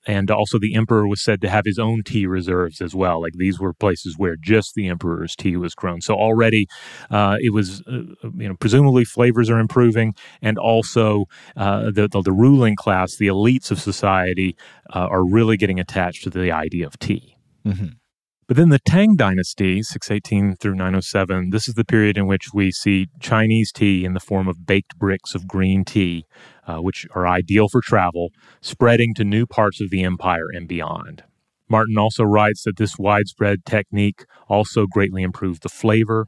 [0.08, 3.22] Uh, and also the emperor was said to have his own tea reserves as well.
[3.22, 6.02] Like these were places where just the emperor's tea was grown.
[6.02, 6.68] So already
[7.10, 10.14] uh, it was uh, you know presumably flavors are improving.
[10.42, 11.26] And also
[11.58, 14.56] uh, the, the, the ruling class the elites of society
[14.94, 17.36] uh, are really getting attached to the idea of tea.
[17.66, 17.88] Mm-hmm.
[18.48, 22.72] But then the Tang Dynasty, 618 through 907, this is the period in which we
[22.72, 26.26] see Chinese tea in the form of baked bricks of green tea,
[26.68, 28.30] uh, which are ideal for travel,
[28.62, 31.24] spreading to new parts of the empire and beyond.
[31.68, 36.28] Martin also writes that this widespread technique also greatly improved the flavor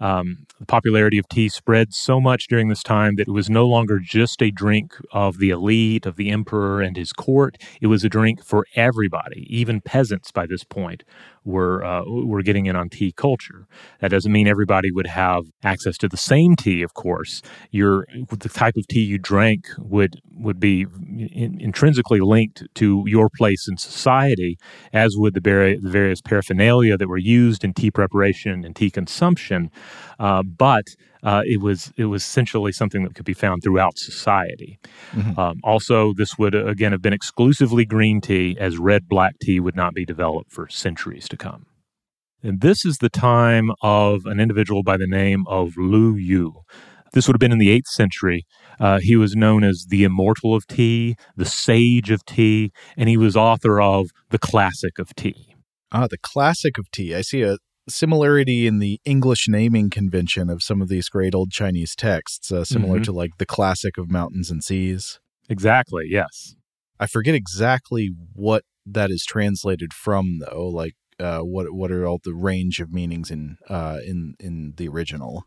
[0.00, 3.66] um, the popularity of tea spread so much during this time that it was no
[3.66, 7.58] longer just a drink of the elite, of the emperor and his court.
[7.80, 9.46] It was a drink for everybody.
[9.50, 11.04] Even peasants by this point
[11.44, 13.66] were uh, were getting in on tea culture.
[14.00, 16.82] That doesn't mean everybody would have access to the same tea.
[16.82, 20.86] Of course, your the type of tea you drank would would be
[21.18, 24.58] in, intrinsically linked to your place in society,
[24.92, 28.90] as would the, bar- the various paraphernalia that were used in tea preparation and tea
[28.90, 29.70] consumption.
[30.18, 30.84] Uh, but
[31.22, 34.78] uh, it was it was essentially something that could be found throughout society.
[35.12, 35.38] Mm-hmm.
[35.38, 39.76] Um, also, this would again have been exclusively green tea, as red black tea would
[39.76, 41.66] not be developed for centuries to come.
[42.42, 46.54] And this is the time of an individual by the name of Lu Yu.
[47.12, 48.46] This would have been in the 8th century.
[48.78, 53.16] Uh, he was known as the immortal of tea, the sage of tea, and he
[53.16, 55.56] was author of the classic of tea.
[55.92, 57.14] Ah, the classic of tea.
[57.14, 57.58] I see a
[57.90, 62.64] similarity in the English naming convention of some of these great old Chinese texts, uh,
[62.64, 63.04] similar mm-hmm.
[63.04, 65.20] to like the classic of mountains and seas.
[65.48, 66.54] Exactly, yes.
[66.98, 70.68] I forget exactly what that is translated from, though.
[70.68, 74.88] Like, uh, what what are all the range of meanings in uh, in in the
[74.88, 75.44] original?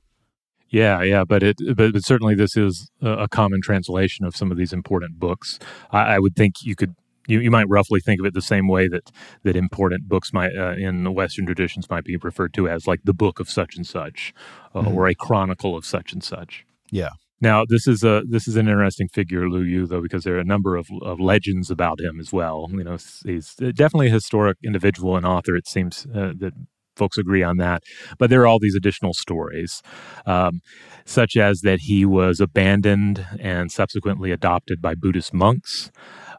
[0.70, 4.52] Yeah, yeah, but it but, but certainly this is a, a, common translation of some
[4.52, 5.60] of these important books.
[5.92, 6.96] I, I would think you could
[7.28, 9.12] you, you might roughly think of it the same way that
[9.44, 13.02] that important books might uh, in the Western traditions might be referred to as like
[13.04, 14.34] the book of such and such,
[14.74, 14.96] uh, mm-hmm.
[14.96, 16.66] or a chronicle of such and such.
[16.92, 17.10] Yeah.
[17.42, 20.40] Now this is a this is an interesting figure, Lu Yu, though, because there are
[20.40, 22.68] a number of, of legends about him as well.
[22.72, 25.56] You know, he's definitely a historic individual and author.
[25.56, 26.54] It seems uh, that
[26.96, 27.84] folks agree on that.
[28.18, 29.82] But there are all these additional stories,
[30.26, 30.62] um,
[31.06, 35.92] such as that he was abandoned and subsequently adopted by Buddhist monks.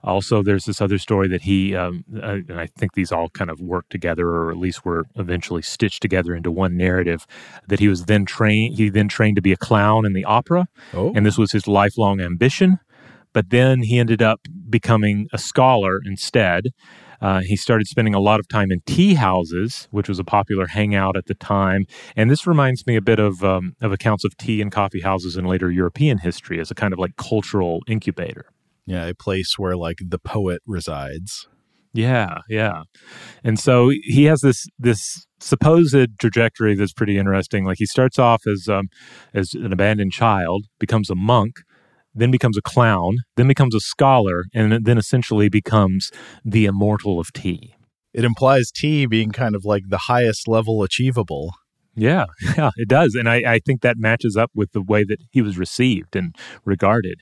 [0.05, 3.51] Also, there's this other story that he, um, uh, and I think these all kind
[3.51, 7.27] of work together, or at least were eventually stitched together into one narrative.
[7.69, 8.77] That he was then trained.
[8.77, 11.13] He then trained to be a clown in the opera, oh.
[11.15, 12.79] and this was his lifelong ambition.
[13.33, 14.41] But then he ended up
[14.71, 16.69] becoming a scholar instead.
[17.21, 20.67] Uh, he started spending a lot of time in tea houses, which was a popular
[20.67, 21.87] hangout at the time.
[22.17, 25.37] And this reminds me a bit of um, of accounts of tea and coffee houses
[25.37, 28.47] in later European history as a kind of like cultural incubator.
[28.87, 31.49] Yeah, a place where like the poet resides.
[31.95, 32.83] Yeah, yeah.
[33.45, 37.65] And so he has this this supposed trajectory that's pretty interesting.
[37.65, 38.89] Like he starts off as um,
[39.33, 41.61] as an abandoned child, becomes a monk,
[42.13, 46.11] then becomes a clown, then becomes a scholar, and then essentially becomes
[46.45, 47.75] the immortal of tea.
[48.13, 51.55] It implies tea being kind of like the highest level achievable.
[51.97, 52.27] Yeah,
[52.57, 55.43] yeah, it does, and I, I think that matches up with the way that he
[55.43, 56.35] was received and
[56.65, 57.21] regarded.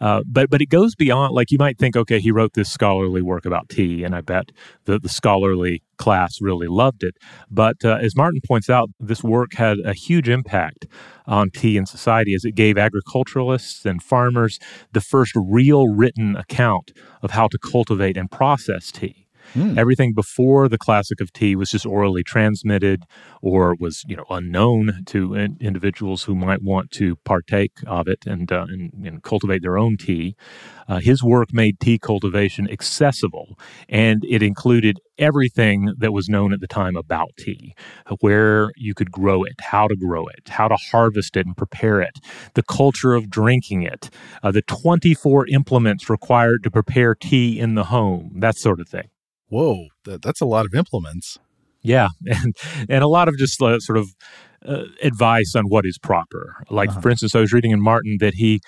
[0.00, 1.34] Uh, but but it goes beyond.
[1.34, 4.50] Like you might think, okay, he wrote this scholarly work about tea, and I bet
[4.84, 7.14] the the scholarly class really loved it.
[7.50, 10.86] But uh, as Martin points out, this work had a huge impact
[11.26, 14.58] on tea in society as it gave agriculturalists and farmers
[14.92, 16.92] the first real written account
[17.22, 19.21] of how to cultivate and process tea.
[19.54, 19.78] Mm.
[19.78, 23.04] Everything before the classic of tea was just orally transmitted
[23.42, 28.26] or was, you know, unknown to in- individuals who might want to partake of it
[28.26, 30.34] and, uh, and, and, cultivate their own tea.
[30.88, 36.60] Uh, his work made tea cultivation accessible, and it included everything that was known at
[36.60, 37.74] the time about tea
[38.20, 42.00] where you could grow it, how to grow it, how to harvest it and prepare
[42.00, 42.18] it,
[42.54, 44.10] the culture of drinking it,
[44.42, 49.08] uh, the 24 implements required to prepare tea in the home, that sort of thing
[49.52, 51.38] whoa, that, that's a lot of implements.
[51.82, 52.56] Yeah, and
[52.88, 54.08] and a lot of just uh, sort of
[54.66, 56.64] uh, advice on what is proper.
[56.70, 57.00] Like uh-huh.
[57.00, 58.60] for instance, I was reading in Martin that he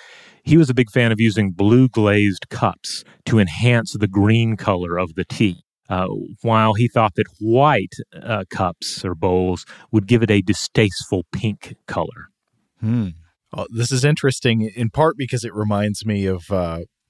[0.44, 4.98] he was a big fan of using blue glazed cups to enhance the green color
[4.98, 5.60] of the tea.
[5.90, 6.06] Uh,
[6.40, 11.76] while he thought that white uh, cups or bowls would give it a distasteful pink
[11.86, 12.30] color.
[12.80, 13.08] Hmm.
[13.52, 16.50] Oh, this is interesting in part because it reminds me of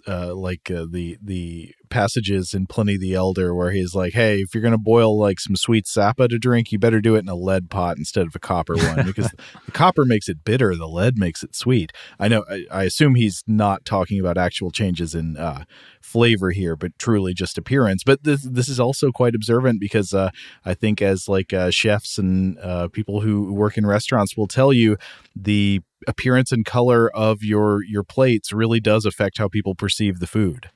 [0.06, 4.54] uh, like uh, the the passages in Pliny the Elder where he's like, "Hey, if
[4.54, 7.34] you're gonna boil like some sweet sapa to drink, you better do it in a
[7.34, 9.32] lead pot instead of a copper one because
[9.66, 12.44] the copper makes it bitter, the lead makes it sweet." I know.
[12.50, 15.64] I, I assume he's not talking about actual changes in uh,
[16.00, 18.04] flavor here, but truly just appearance.
[18.04, 20.30] But this this is also quite observant because uh,
[20.64, 24.72] I think as like uh, chefs and uh, people who work in restaurants will tell
[24.72, 24.96] you,
[25.34, 30.26] the appearance and color of your your plates really does affect how people perceive the
[30.26, 30.70] food.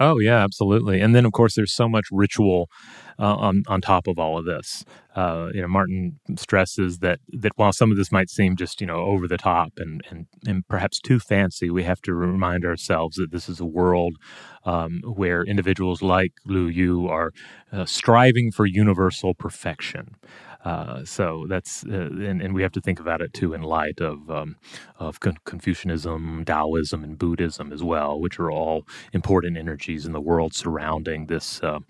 [0.00, 1.00] Oh yeah, absolutely.
[1.00, 2.68] And then of course there's so much ritual
[3.16, 4.84] uh, on on top of all of this.
[5.14, 8.86] Uh, you know, Martin stresses that that while some of this might seem just you
[8.88, 13.16] know over the top and and and perhaps too fancy, we have to remind ourselves
[13.16, 14.16] that this is a world
[14.64, 17.30] um, where individuals like Lu Yu are
[17.72, 20.16] uh, striving for universal perfection.
[20.64, 24.00] Uh, so that's uh, and, and we have to think about it too in light
[24.00, 24.56] of um,
[24.98, 30.54] of Confucianism, Taoism, and Buddhism as well, which are all important energies in the world
[30.54, 31.80] surrounding this uh,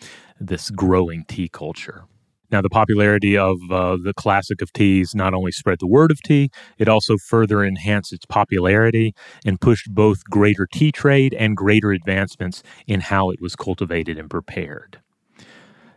[0.40, 2.04] this growing tea culture.
[2.50, 6.22] Now, the popularity of uh, the classic of teas not only spread the word of
[6.22, 9.14] tea, it also further enhanced its popularity
[9.44, 14.30] and pushed both greater tea trade and greater advancements in how it was cultivated and
[14.30, 15.00] prepared.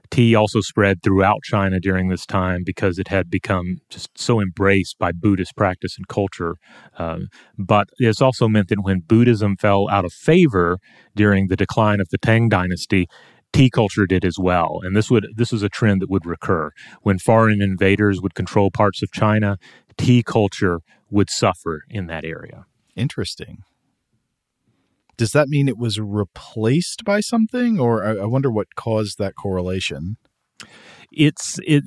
[0.10, 4.98] Tea also spread throughout China during this time because it had become just so embraced
[4.98, 6.56] by Buddhist practice and culture.
[6.98, 7.20] Uh,
[7.58, 10.78] but it's also meant that when Buddhism fell out of favor
[11.16, 13.08] during the decline of the Tang dynasty,
[13.54, 14.80] tea culture did as well.
[14.84, 16.72] And this would this was a trend that would recur.
[17.02, 19.58] When foreign invaders would control parts of China,
[19.98, 20.80] tea culture
[21.10, 22.66] would suffer in that area.
[22.96, 23.64] Interesting
[25.18, 29.36] does that mean it was replaced by something or I, I wonder what caused that
[29.36, 30.18] correlation
[31.12, 31.84] it's it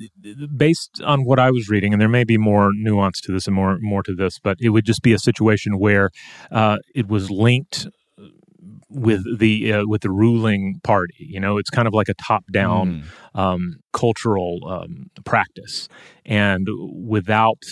[0.57, 3.55] based on what I was reading, and there may be more nuance to this and
[3.55, 6.09] more more to this, but it would just be a situation where
[6.51, 7.87] uh, it was linked
[8.89, 11.15] with the uh, with the ruling party.
[11.19, 13.03] You know, it's kind of like a top down
[13.35, 13.39] mm.
[13.39, 15.87] um, cultural um, practice,
[16.25, 17.63] and without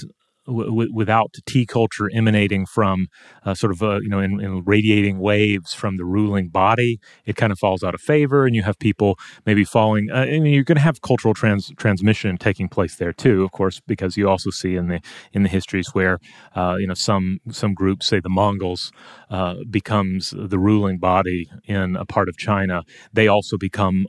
[0.50, 3.08] w- without tea culture emanating from
[3.46, 7.36] uh, sort of uh, you know in, in, radiating waves from the ruling body, it
[7.36, 10.10] kind of falls out of favor, and you have people maybe falling.
[10.12, 13.52] Uh, I mean, you're going to have cultural trans- transmission taking place there too, of
[13.52, 15.00] course, because you also see in the
[15.34, 16.20] in the histories where
[16.56, 18.92] uh, you know some some groups, say the Mongols,
[19.30, 22.84] uh, becomes the ruling body in a part of China.
[23.14, 24.08] They also become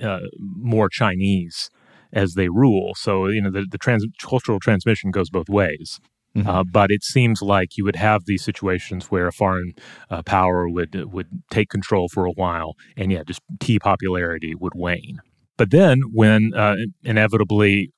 [0.00, 1.70] uh, more Chinese
[2.12, 2.92] as they rule.
[2.96, 6.00] So you know the the trans- cultural transmission goes both ways.
[6.36, 6.48] Mm-hmm.
[6.48, 9.74] Uh, but it seems like you would have these situations where a foreign
[10.10, 14.72] uh, power would would take control for a while, and yeah, just tea popularity would
[14.74, 15.20] wane.
[15.58, 17.92] But then, when uh, inevitably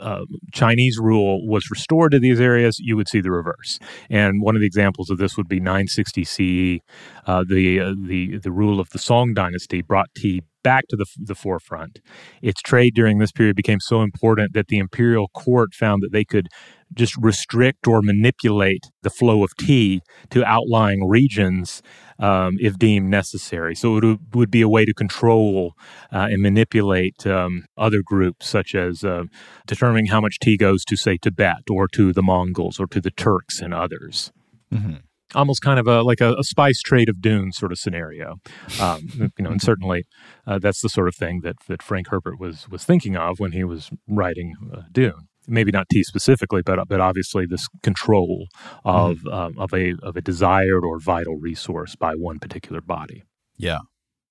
[0.00, 3.78] uh, Chinese rule was restored to these areas, you would see the reverse.
[4.08, 6.80] And one of the examples of this would be 960 CE.
[7.26, 11.06] Uh, the uh, the the rule of the Song dynasty brought tea back to the,
[11.16, 12.00] the forefront.
[12.42, 16.24] Its trade during this period became so important that the imperial court found that they
[16.24, 16.48] could
[16.92, 20.00] just restrict or manipulate the flow of tea
[20.30, 21.82] to outlying regions
[22.18, 23.74] um, if deemed necessary.
[23.74, 25.74] So it would, be a way to control
[26.12, 29.24] uh, and manipulate um, other groups, such as uh,
[29.66, 33.12] determining how much tea goes to, say, Tibet or to the Mongols or to the
[33.12, 34.32] Turks and others.
[34.72, 34.96] Mm-hmm
[35.34, 38.36] almost kind of a like a, a, spice trade of Dune sort of scenario.
[38.80, 40.04] Um, you know, and certainly
[40.46, 43.52] uh, that's the sort of thing that that Frank Herbert was was thinking of when
[43.52, 45.28] he was writing uh, Dune.
[45.46, 48.46] Maybe not tea specifically, but but obviously this control
[48.84, 49.32] of mm.
[49.32, 53.22] um, of a of a desired or vital resource by one particular body.
[53.56, 53.78] Yeah.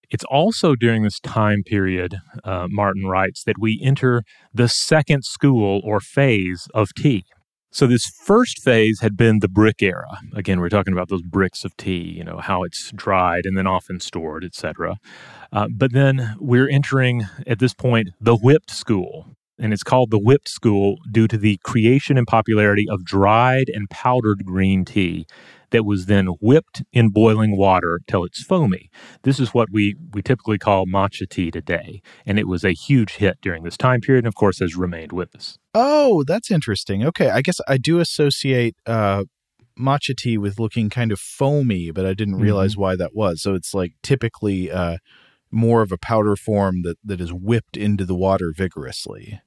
[0.09, 5.81] It's also during this time period, uh, Martin writes, that we enter the second school
[5.83, 7.25] or phase of tea.
[7.71, 10.17] So this first phase had been the brick era.
[10.33, 13.67] Again, we're talking about those bricks of tea, you know, how it's dried and then
[13.67, 14.97] often stored, etc.
[15.51, 19.35] Uh, but then we're entering at this point the whipped school.
[19.59, 23.89] And it's called the whipped school due to the creation and popularity of dried and
[23.89, 25.27] powdered green tea
[25.71, 28.89] that was then whipped in boiling water till it's foamy.
[29.23, 32.01] This is what we, we typically call matcha tea today.
[32.25, 35.11] And it was a huge hit during this time period and, of course, has remained
[35.11, 35.57] with us.
[35.73, 37.05] Oh, that's interesting.
[37.05, 37.29] Okay.
[37.29, 39.25] I guess I do associate uh,
[39.79, 42.81] matcha tea with looking kind of foamy, but I didn't realize mm-hmm.
[42.81, 43.41] why that was.
[43.41, 44.97] So it's like typically uh,
[45.51, 49.39] more of a powder form that, that is whipped into the water vigorously.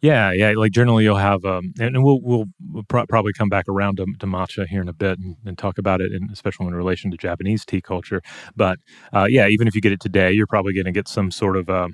[0.00, 0.52] Yeah, yeah.
[0.56, 2.44] Like generally, you'll have, um, and, we'll we'll,
[2.88, 5.76] pro- probably come back around to, to matcha here in a bit and, and, talk
[5.76, 8.22] about it, in, especially in relation to Japanese tea culture.
[8.54, 8.78] But
[9.12, 11.56] uh, yeah, even if you get it today, you're probably going to get some sort
[11.56, 11.88] of uh,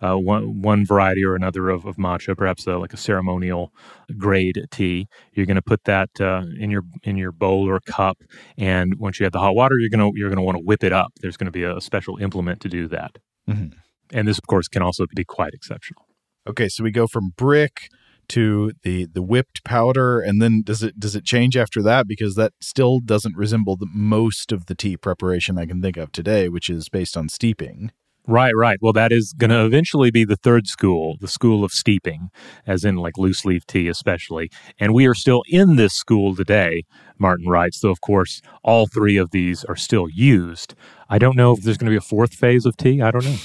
[0.00, 3.74] uh, one one variety or another of, of matcha, perhaps uh, like a ceremonial
[4.16, 5.06] grade tea.
[5.34, 8.22] You're going to put that uh, in your in your bowl or cup,
[8.56, 10.94] and once you have the hot water, you're gonna you're gonna want to whip it
[10.94, 11.12] up.
[11.20, 13.76] There's going to be a special implement to do that, mm-hmm.
[14.14, 16.06] and this, of course, can also be quite exceptional.
[16.48, 17.88] Okay, so we go from brick
[18.28, 22.36] to the the whipped powder and then does it does it change after that because
[22.36, 26.48] that still doesn't resemble the most of the tea preparation I can think of today
[26.48, 27.90] which is based on steeping.
[28.28, 28.78] Right, right.
[28.80, 32.28] Well, that is going to eventually be the third school, the school of steeping,
[32.66, 34.50] as in like loose leaf tea, especially.
[34.78, 36.84] And we are still in this school today,
[37.18, 40.74] Martin writes, though, of course, all three of these are still used.
[41.08, 43.00] I don't know if there's going to be a fourth phase of tea.
[43.00, 43.36] I don't know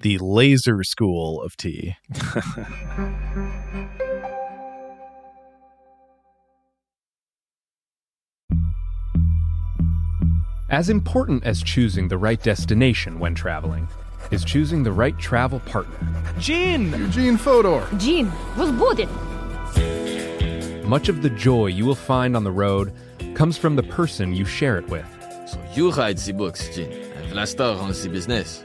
[0.00, 1.96] the laser school of tea.
[10.74, 13.86] as important as choosing the right destination when traveling
[14.32, 15.96] is choosing the right travel partner.
[16.40, 16.90] Gene!
[16.98, 17.86] Eugene Fodor!
[17.96, 19.08] Gene, was booted!
[20.84, 22.92] Much of the joy you will find on the road
[23.34, 25.06] comes from the person you share it with.
[25.46, 28.64] So you write the books, Gene, and Vlastar on the business.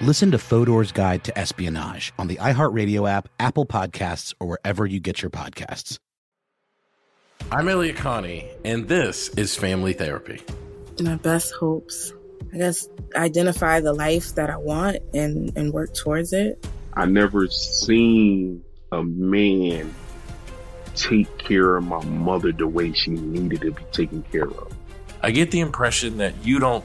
[0.00, 5.00] Listen to Fodor's Guide to Espionage on the iHeartRadio app, Apple Podcasts, or wherever you
[5.00, 5.98] get your podcasts.
[7.50, 10.40] I'm Elliott Connie, and this is Family Therapy.
[11.00, 12.12] My best hopes.
[12.54, 16.64] I guess identify the life that I want and, and work towards it.
[16.94, 19.92] I never seen a man
[20.94, 24.72] take care of my mother the way she needed to be taken care of.
[25.22, 26.84] I get the impression that you don't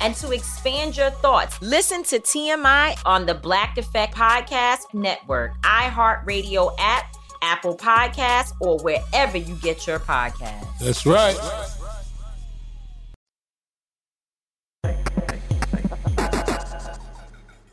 [0.00, 6.74] and to expand your thoughts, listen to TMI on the Black Effect Podcast Network, iHeartRadio
[6.78, 10.78] app, Apple Podcasts, or wherever you get your podcasts.
[10.78, 11.36] That's right.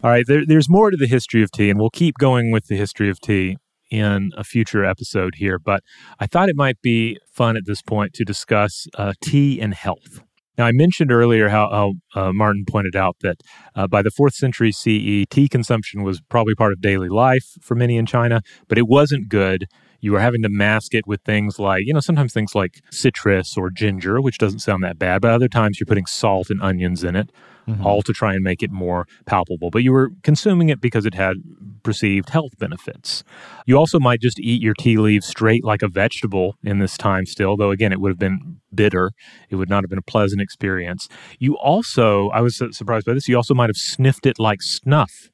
[0.04, 2.68] All right, there, there's more to the history of tea, and we'll keep going with
[2.68, 3.58] the history of tea
[3.90, 5.58] in a future episode here.
[5.58, 5.84] But
[6.20, 10.22] I thought it might be fun at this point to discuss uh, tea and health.
[10.58, 13.42] Now, I mentioned earlier how, how uh, Martin pointed out that
[13.76, 17.76] uh, by the fourth century CE, tea consumption was probably part of daily life for
[17.76, 19.66] many in China, but it wasn't good.
[20.02, 23.58] You were having to mask it with things like, you know, sometimes things like citrus
[23.58, 27.04] or ginger, which doesn't sound that bad, but other times you're putting salt and onions
[27.04, 27.32] in it
[27.68, 27.86] mm-hmm.
[27.86, 29.70] all to try and make it more palpable.
[29.70, 31.38] But you were consuming it because it had
[31.84, 33.24] perceived health benefits.
[33.66, 37.26] You also might just eat your tea leaves straight like a vegetable in this time
[37.26, 39.12] still, though again, it would have been bitter.
[39.50, 41.08] It would not have been a pleasant experience.
[41.40, 45.30] You also, I was surprised by this, you also might have sniffed it like snuff.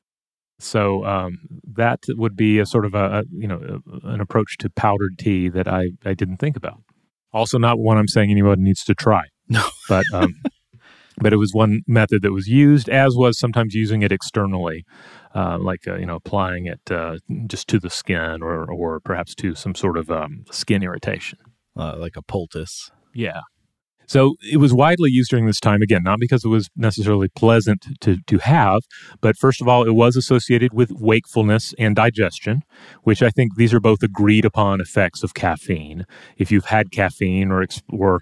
[0.60, 1.40] So um,
[1.74, 5.18] that would be a sort of a, a you know a, an approach to powdered
[5.18, 6.84] tea that I, I didn't think about.
[7.34, 9.24] Also, not one I'm saying anyone needs to try.
[9.50, 10.36] No, but um,
[11.22, 14.84] but it was one method that was used, as was sometimes using it externally,
[15.36, 17.18] uh, like uh, you know applying it uh,
[17.48, 21.40] just to the skin or or perhaps to some sort of um, skin irritation,
[21.78, 22.92] uh, like a poultice.
[23.14, 23.42] Yeah.
[24.12, 27.86] So it was widely used during this time, again, not because it was necessarily pleasant
[28.02, 28.82] to, to have,
[29.22, 32.64] but first of all, it was associated with wakefulness and digestion,
[33.04, 36.04] which I think these are both agreed upon effects of caffeine.
[36.38, 38.20] If you've had caffeine or, or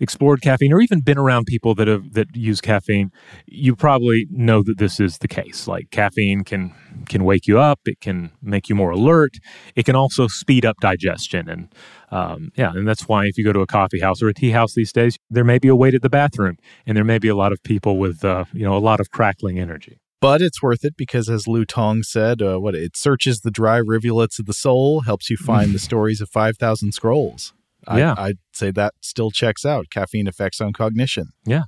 [0.00, 3.10] explored caffeine or even been around people that have that use caffeine,
[3.46, 5.66] you probably know that this is the case.
[5.66, 6.74] Like caffeine can
[7.08, 9.34] can wake you up, it can make you more alert,
[9.74, 11.74] it can also speed up digestion, and
[12.10, 14.50] um, yeah, and that's why if you go to a coffee house or a tea
[14.50, 17.28] house these days, there may be a wait at the bathroom, and there may be
[17.28, 19.98] a lot of people with uh, you know a lot of crackling energy.
[20.20, 23.76] But it's worth it because, as Lu Tong said, uh, what it searches the dry
[23.76, 27.52] rivulets of the soul, helps you find the stories of five thousand scrolls.
[27.88, 28.14] Yeah.
[28.16, 31.32] I, I'd say that still checks out caffeine effects on cognition.
[31.44, 31.64] Yeah.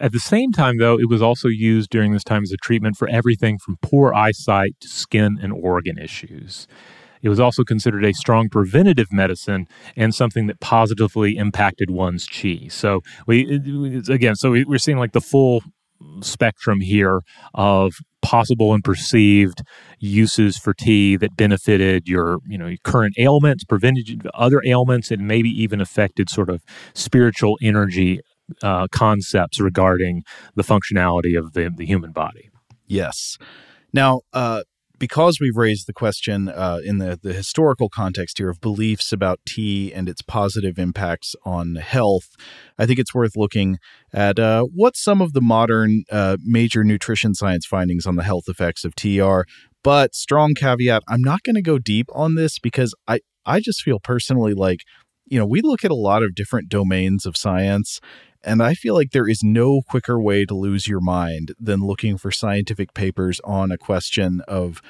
[0.00, 2.96] At the same time, though, it was also used during this time as a treatment
[2.96, 6.66] for everything from poor eyesight to skin and organ issues.
[7.22, 12.68] It was also considered a strong preventative medicine and something that positively impacted one's chi.
[12.70, 15.62] So we again, so we're seeing like the full
[16.22, 17.20] spectrum here
[17.52, 17.92] of
[18.22, 19.62] possible and perceived
[19.98, 25.26] uses for tea that benefited your you know your current ailments prevented other ailments and
[25.26, 26.62] maybe even affected sort of
[26.94, 28.20] spiritual energy
[28.62, 30.22] uh, concepts regarding
[30.56, 32.50] the functionality of the, the human body.
[32.86, 33.38] Yes.
[33.92, 34.62] Now uh,
[35.00, 39.40] because we've raised the question uh, in the, the historical context here of beliefs about
[39.46, 42.28] tea and its positive impacts on health,
[42.78, 43.78] I think it's worth looking
[44.12, 48.44] at uh, what some of the modern uh, major nutrition science findings on the health
[48.46, 49.46] effects of tea are.
[49.82, 53.82] But strong caveat, I'm not going to go deep on this because I, I just
[53.82, 54.80] feel personally like,
[55.26, 58.00] you know, we look at a lot of different domains of science
[58.42, 62.16] and I feel like there is no quicker way to lose your mind than looking
[62.16, 64.80] for scientific papers on a question of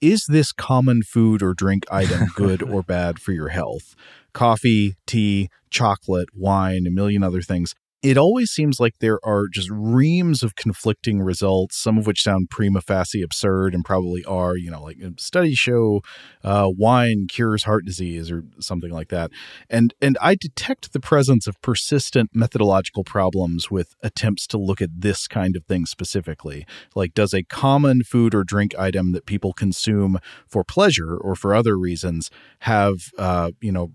[0.00, 3.94] is this common food or drink item good or bad for your health?
[4.32, 7.74] Coffee, tea, chocolate, wine, a million other things.
[8.02, 12.48] It always seems like there are just reams of conflicting results, some of which sound
[12.48, 14.56] prima facie absurd and probably are.
[14.56, 16.02] You know, like studies show
[16.44, 19.30] uh, wine cures heart disease or something like that.
[19.68, 24.90] And and I detect the presence of persistent methodological problems with attempts to look at
[24.96, 26.66] this kind of thing specifically.
[26.94, 31.54] Like, does a common food or drink item that people consume for pleasure or for
[31.54, 32.30] other reasons
[32.60, 33.92] have, uh, you know,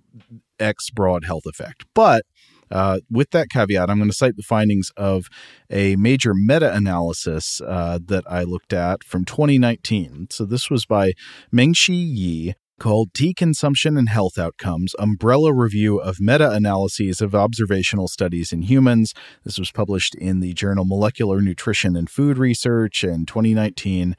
[0.60, 1.86] X broad health effect?
[1.94, 2.26] But
[2.74, 5.28] uh, with that caveat, I'm going to cite the findings of
[5.70, 10.28] a major meta analysis uh, that I looked at from 2019.
[10.32, 11.14] So this was by
[11.54, 12.56] Mengxi Yi.
[12.80, 18.64] Called Tea Consumption and Health Outcomes Umbrella Review of Meta Analyses of Observational Studies in
[18.64, 19.14] Humans.
[19.46, 24.18] This was published in the journal Molecular Nutrition and Food Research in 2019.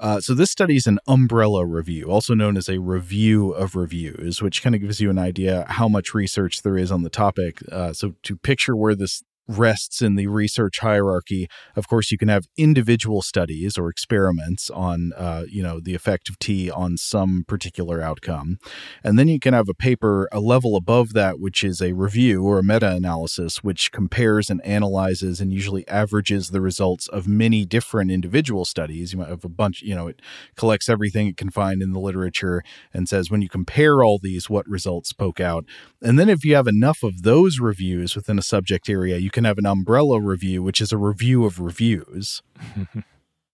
[0.00, 4.40] Uh, so this study is an umbrella review, also known as a review of reviews,
[4.40, 7.58] which kind of gives you an idea how much research there is on the topic.
[7.70, 11.48] Uh, so to picture where this rests in the research hierarchy.
[11.76, 16.28] Of course, you can have individual studies or experiments on, uh, you know, the effect
[16.28, 18.58] of tea on some particular outcome,
[19.02, 22.44] and then you can have a paper a level above that, which is a review
[22.44, 28.10] or a meta-analysis, which compares and analyzes and usually averages the results of many different
[28.10, 29.12] individual studies.
[29.12, 30.20] You might have a bunch, you know, it
[30.56, 32.62] collects everything it can find in the literature
[32.94, 35.64] and says when you compare all these, what results poke out,
[36.02, 39.39] and then if you have enough of those reviews within a subject area, you can
[39.40, 42.42] can have an umbrella review, which is a review of reviews.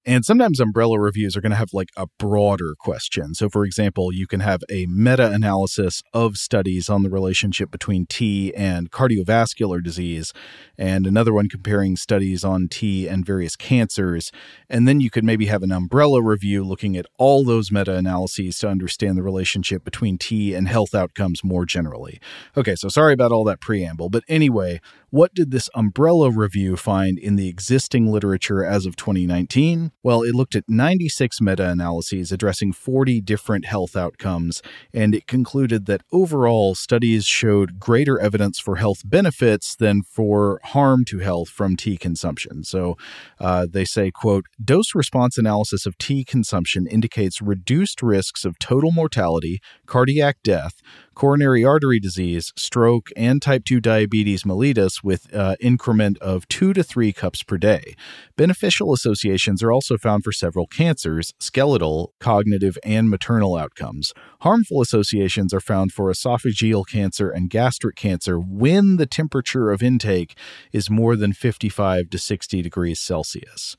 [0.09, 3.35] And sometimes umbrella reviews are going to have like a broader question.
[3.35, 8.07] So, for example, you can have a meta analysis of studies on the relationship between
[8.07, 10.33] tea and cardiovascular disease,
[10.79, 14.31] and another one comparing studies on tea and various cancers.
[14.71, 18.61] And then you could maybe have an umbrella review looking at all those meta analyses
[18.61, 22.21] to understand the relationship between tea and health outcomes more generally.
[22.57, 24.09] Okay, so sorry about all that preamble.
[24.09, 24.81] But anyway,
[25.11, 29.93] what did this umbrella review find in the existing literature as of 2019?
[30.03, 35.87] Well, it looked at 96 meta analyses addressing 40 different health outcomes, and it concluded
[35.87, 41.77] that overall studies showed greater evidence for health benefits than for harm to health from
[41.77, 42.65] tea consumption.
[42.65, 42.97] So
[43.39, 48.91] uh, they say, quote, dose response analysis of tea consumption indicates reduced risks of total
[48.91, 50.83] mortality, cardiac death,
[51.17, 56.85] coronary artery disease, stroke, and type 2 diabetes mellitus with uh, increment of 2 to
[56.85, 57.97] 3 cups per day.
[58.37, 64.13] Beneficial associations are also found for several cancers, skeletal, cognitive, and maternal outcomes.
[64.43, 70.37] Harmful associations are found for esophageal cancer and gastric cancer when the temperature of intake
[70.71, 73.77] is more than 55 to 60 degrees Celsius.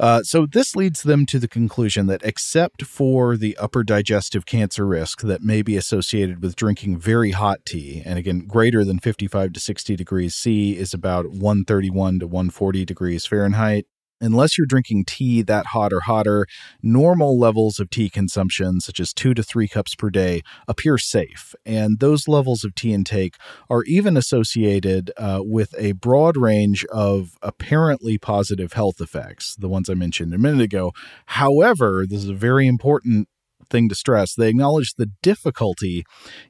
[0.00, 4.86] Uh, so this leads them to the conclusion that except for the upper digestive cancer
[4.86, 9.52] risk that may be associated with drinking very hot tea, and again, greater than 55
[9.52, 13.86] to 60 degrees C is about 131 to 140 degrees Fahrenheit,
[14.22, 16.46] unless you're drinking tea that hot or hotter,
[16.82, 21.54] normal levels of tea consumption, such as two to three cups per day, appear safe.
[21.66, 23.36] And those levels of tea intake
[23.68, 29.90] are even associated uh, with a broad range of apparently positive health effects, the ones
[29.90, 30.92] I mentioned a minute ago.
[31.26, 33.28] However, this is a very important
[33.72, 34.34] thing to stress.
[34.34, 36.04] They acknowledge the difficulty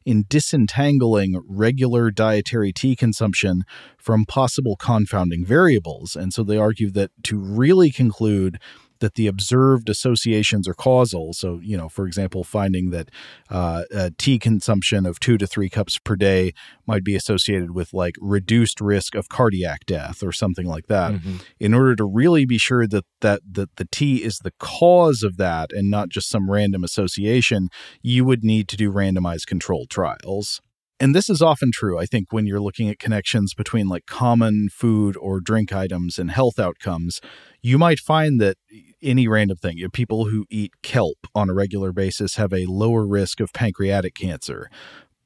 [0.04, 3.62] in disentangling regular dietary tea consumption
[3.96, 6.14] from possible confounding variables.
[6.14, 8.58] And so they argue that to really conclude
[9.02, 11.32] that the observed associations are causal.
[11.32, 13.10] So, you know, for example, finding that
[13.50, 13.82] uh,
[14.16, 16.54] tea consumption of two to three cups per day
[16.86, 21.14] might be associated with like reduced risk of cardiac death or something like that.
[21.14, 21.36] Mm-hmm.
[21.58, 25.36] In order to really be sure that that that the tea is the cause of
[25.36, 27.68] that and not just some random association,
[28.02, 30.60] you would need to do randomized controlled trials
[31.02, 34.68] and this is often true i think when you're looking at connections between like common
[34.70, 37.20] food or drink items and health outcomes
[37.60, 38.56] you might find that
[39.02, 43.40] any random thing people who eat kelp on a regular basis have a lower risk
[43.40, 44.68] of pancreatic cancer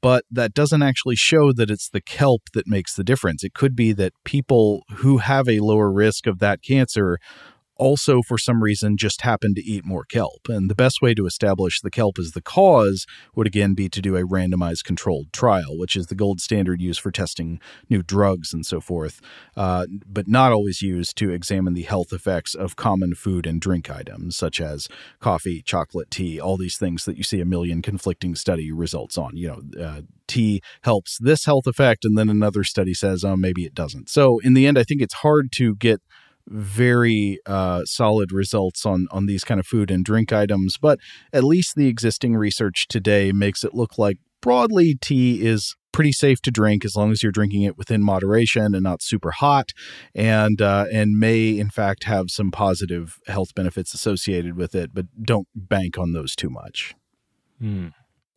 [0.01, 3.43] but that doesn't actually show that it's the kelp that makes the difference.
[3.43, 7.17] It could be that people who have a lower risk of that cancer
[7.79, 10.47] also for some reason just happened to eat more kelp.
[10.49, 13.05] And the best way to establish the kelp as the cause
[13.35, 17.01] would again be to do a randomized controlled trial, which is the gold standard used
[17.01, 17.59] for testing
[17.89, 19.21] new drugs and so forth,
[19.55, 23.89] uh, but not always used to examine the health effects of common food and drink
[23.89, 24.87] items such as
[25.19, 29.35] coffee, chocolate, tea, all these things that you see a million conflicting study results on.
[29.35, 33.65] You know, uh, tea helps this health effect, and then another study says, oh, maybe
[33.65, 34.09] it doesn't.
[34.09, 36.01] So in the end, I think it's hard to get
[36.47, 40.99] very uh, solid results on on these kind of food and drink items, but
[41.33, 46.41] at least the existing research today makes it look like broadly tea is pretty safe
[46.43, 49.71] to drink as long as you're drinking it within moderation and not super hot,
[50.13, 55.05] and uh, and may in fact have some positive health benefits associated with it, but
[55.23, 56.93] don't bank on those too much.
[57.59, 57.87] Hmm.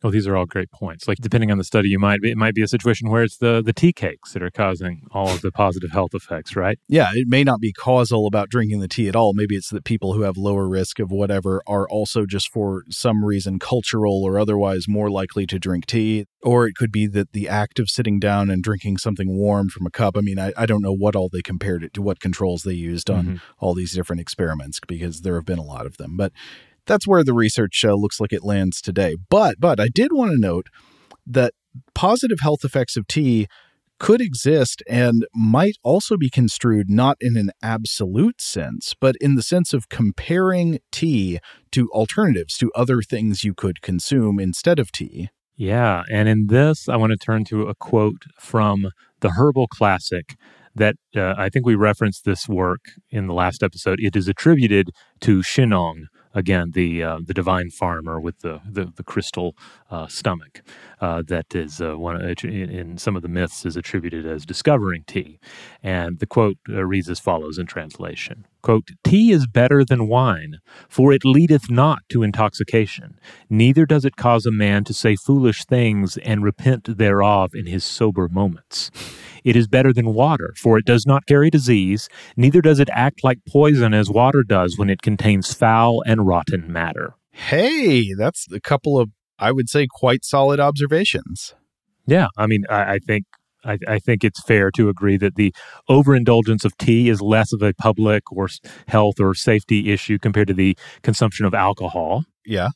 [0.03, 1.07] Oh, these are all great points.
[1.07, 3.37] Like depending on the study, you might be, it might be a situation where it's
[3.37, 6.79] the the tea cakes that are causing all of the positive health effects, right?
[6.87, 9.33] Yeah, it may not be causal about drinking the tea at all.
[9.33, 13.23] Maybe it's that people who have lower risk of whatever are also just for some
[13.23, 16.25] reason cultural or otherwise more likely to drink tea.
[16.43, 19.85] Or it could be that the act of sitting down and drinking something warm from
[19.85, 20.17] a cup.
[20.17, 22.73] I mean, I, I don't know what all they compared it to, what controls they
[22.73, 23.41] used on Mhm.
[23.59, 26.17] all these different experiments because there have been a lot of them.
[26.17, 26.31] But
[26.85, 29.15] that's where the research uh, looks like it lands today.
[29.29, 30.67] But but I did want to note
[31.25, 31.53] that
[31.93, 33.47] positive health effects of tea
[34.01, 39.43] could exist and might also be construed not in an absolute sense, but in the
[39.43, 41.37] sense of comparing tea
[41.71, 45.29] to alternatives, to other things you could consume instead of tea.
[45.55, 50.35] Yeah, and in this, I want to turn to a quote from the Herbal Classic
[50.73, 53.99] that uh, I think we referenced this work in the last episode.
[53.99, 59.03] It is attributed to Shennong, again the uh, the divine farmer with the the, the
[59.03, 59.55] crystal
[59.89, 60.61] uh, stomach
[60.99, 65.03] uh, that is uh, one in, in some of the myths is attributed as discovering
[65.07, 65.39] tea.
[65.83, 70.57] And the quote uh, reads as follows in translation: "Quote: Tea is better than wine,
[70.87, 75.65] for it leadeth not to intoxication, neither does it cause a man to say foolish
[75.65, 78.91] things and repent thereof in his sober moments."
[79.43, 82.07] It is better than water, for it does not carry disease,
[82.37, 86.71] neither does it act like poison as water does when it contains foul and rotten
[86.71, 87.15] matter.
[87.31, 89.09] Hey, that's a couple of,
[89.39, 91.55] I would say, quite solid observations.
[92.05, 93.25] Yeah, I mean, I, I think
[93.63, 95.53] I, I think it's fair to agree that the
[95.89, 98.49] overindulgence of tea is less of a public or
[98.87, 102.23] health or safety issue compared to the consumption of alcohol.
[102.45, 102.69] Yeah.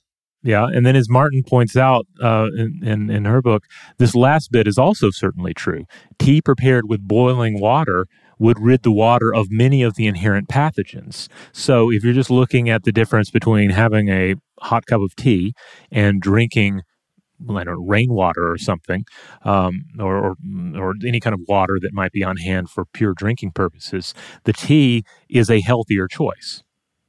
[0.43, 3.63] Yeah, and then as Martin points out uh, in, in in her book,
[3.97, 5.85] this last bit is also certainly true.
[6.19, 8.05] Tea prepared with boiling water
[8.37, 11.27] would rid the water of many of the inherent pathogens.
[11.51, 15.53] So if you're just looking at the difference between having a hot cup of tea
[15.91, 16.81] and drinking
[17.49, 19.05] I don't know, rainwater or something,
[19.43, 20.35] um, or, or
[20.75, 24.13] or any kind of water that might be on hand for pure drinking purposes,
[24.43, 26.63] the tea is a healthier choice,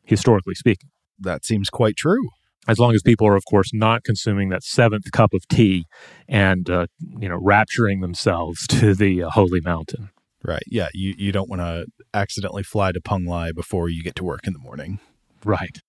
[0.05, 0.91] historically speaking.
[1.18, 2.29] That seems quite true.
[2.68, 5.87] As long as people are, of course, not consuming that seventh cup of tea
[6.29, 6.87] and uh,
[7.18, 10.11] you know rapturing themselves to the uh, holy mountain.
[10.43, 10.62] Right.
[10.66, 10.89] Yeah.
[10.95, 14.47] You, you don't want to accidentally fly to Peng Lai before you get to work
[14.47, 15.01] in the morning.
[15.45, 15.81] Right.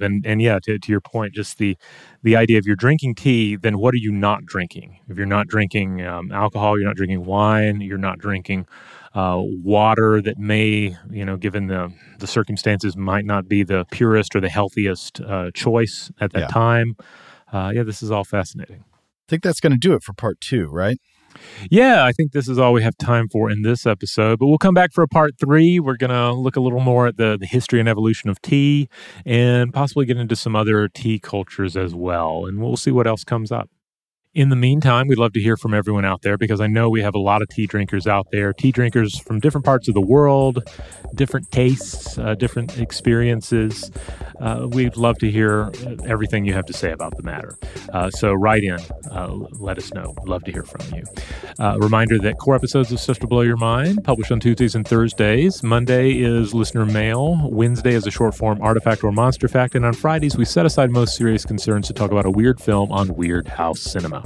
[0.00, 1.76] And and yeah, to, to your point, just the
[2.22, 4.98] the idea of you're drinking tea, then what are you not drinking?
[5.08, 8.66] If you're not drinking um, alcohol, you're not drinking wine, you're not drinking
[9.14, 14.36] uh, water that may, you know, given the the circumstances, might not be the purest
[14.36, 16.46] or the healthiest uh, choice at that Yeah.
[16.48, 16.96] time.
[17.52, 18.84] Uh, yeah, this is all fascinating.
[18.92, 20.98] I think that's going to do it for part two, right?
[21.70, 24.58] Yeah, I think this is all we have time for in this episode, but we'll
[24.58, 25.80] come back for a part three.
[25.80, 28.88] We're going to look a little more at the, the history and evolution of tea
[29.24, 32.46] and possibly get into some other tea cultures as well.
[32.46, 33.70] And we'll see what else comes up.
[34.36, 37.00] In the meantime, we'd love to hear from everyone out there because I know we
[37.00, 40.00] have a lot of tea drinkers out there, tea drinkers from different parts of the
[40.02, 40.62] world,
[41.14, 43.90] different tastes, uh, different experiences.
[44.38, 45.72] Uh, we'd love to hear
[46.04, 47.56] everything you have to say about the matter.
[47.94, 48.78] Uh, so write in,
[49.10, 50.14] uh, let us know.
[50.26, 51.04] Love to hear from you.
[51.58, 54.86] Uh, reminder that core episodes of Stuff to Blow Your Mind published on Tuesdays and
[54.86, 55.62] Thursdays.
[55.62, 57.48] Monday is listener mail.
[57.50, 59.74] Wednesday is a short form artifact or monster fact.
[59.74, 62.92] And on Fridays, we set aside most serious concerns to talk about a weird film
[62.92, 64.25] on Weird House Cinema.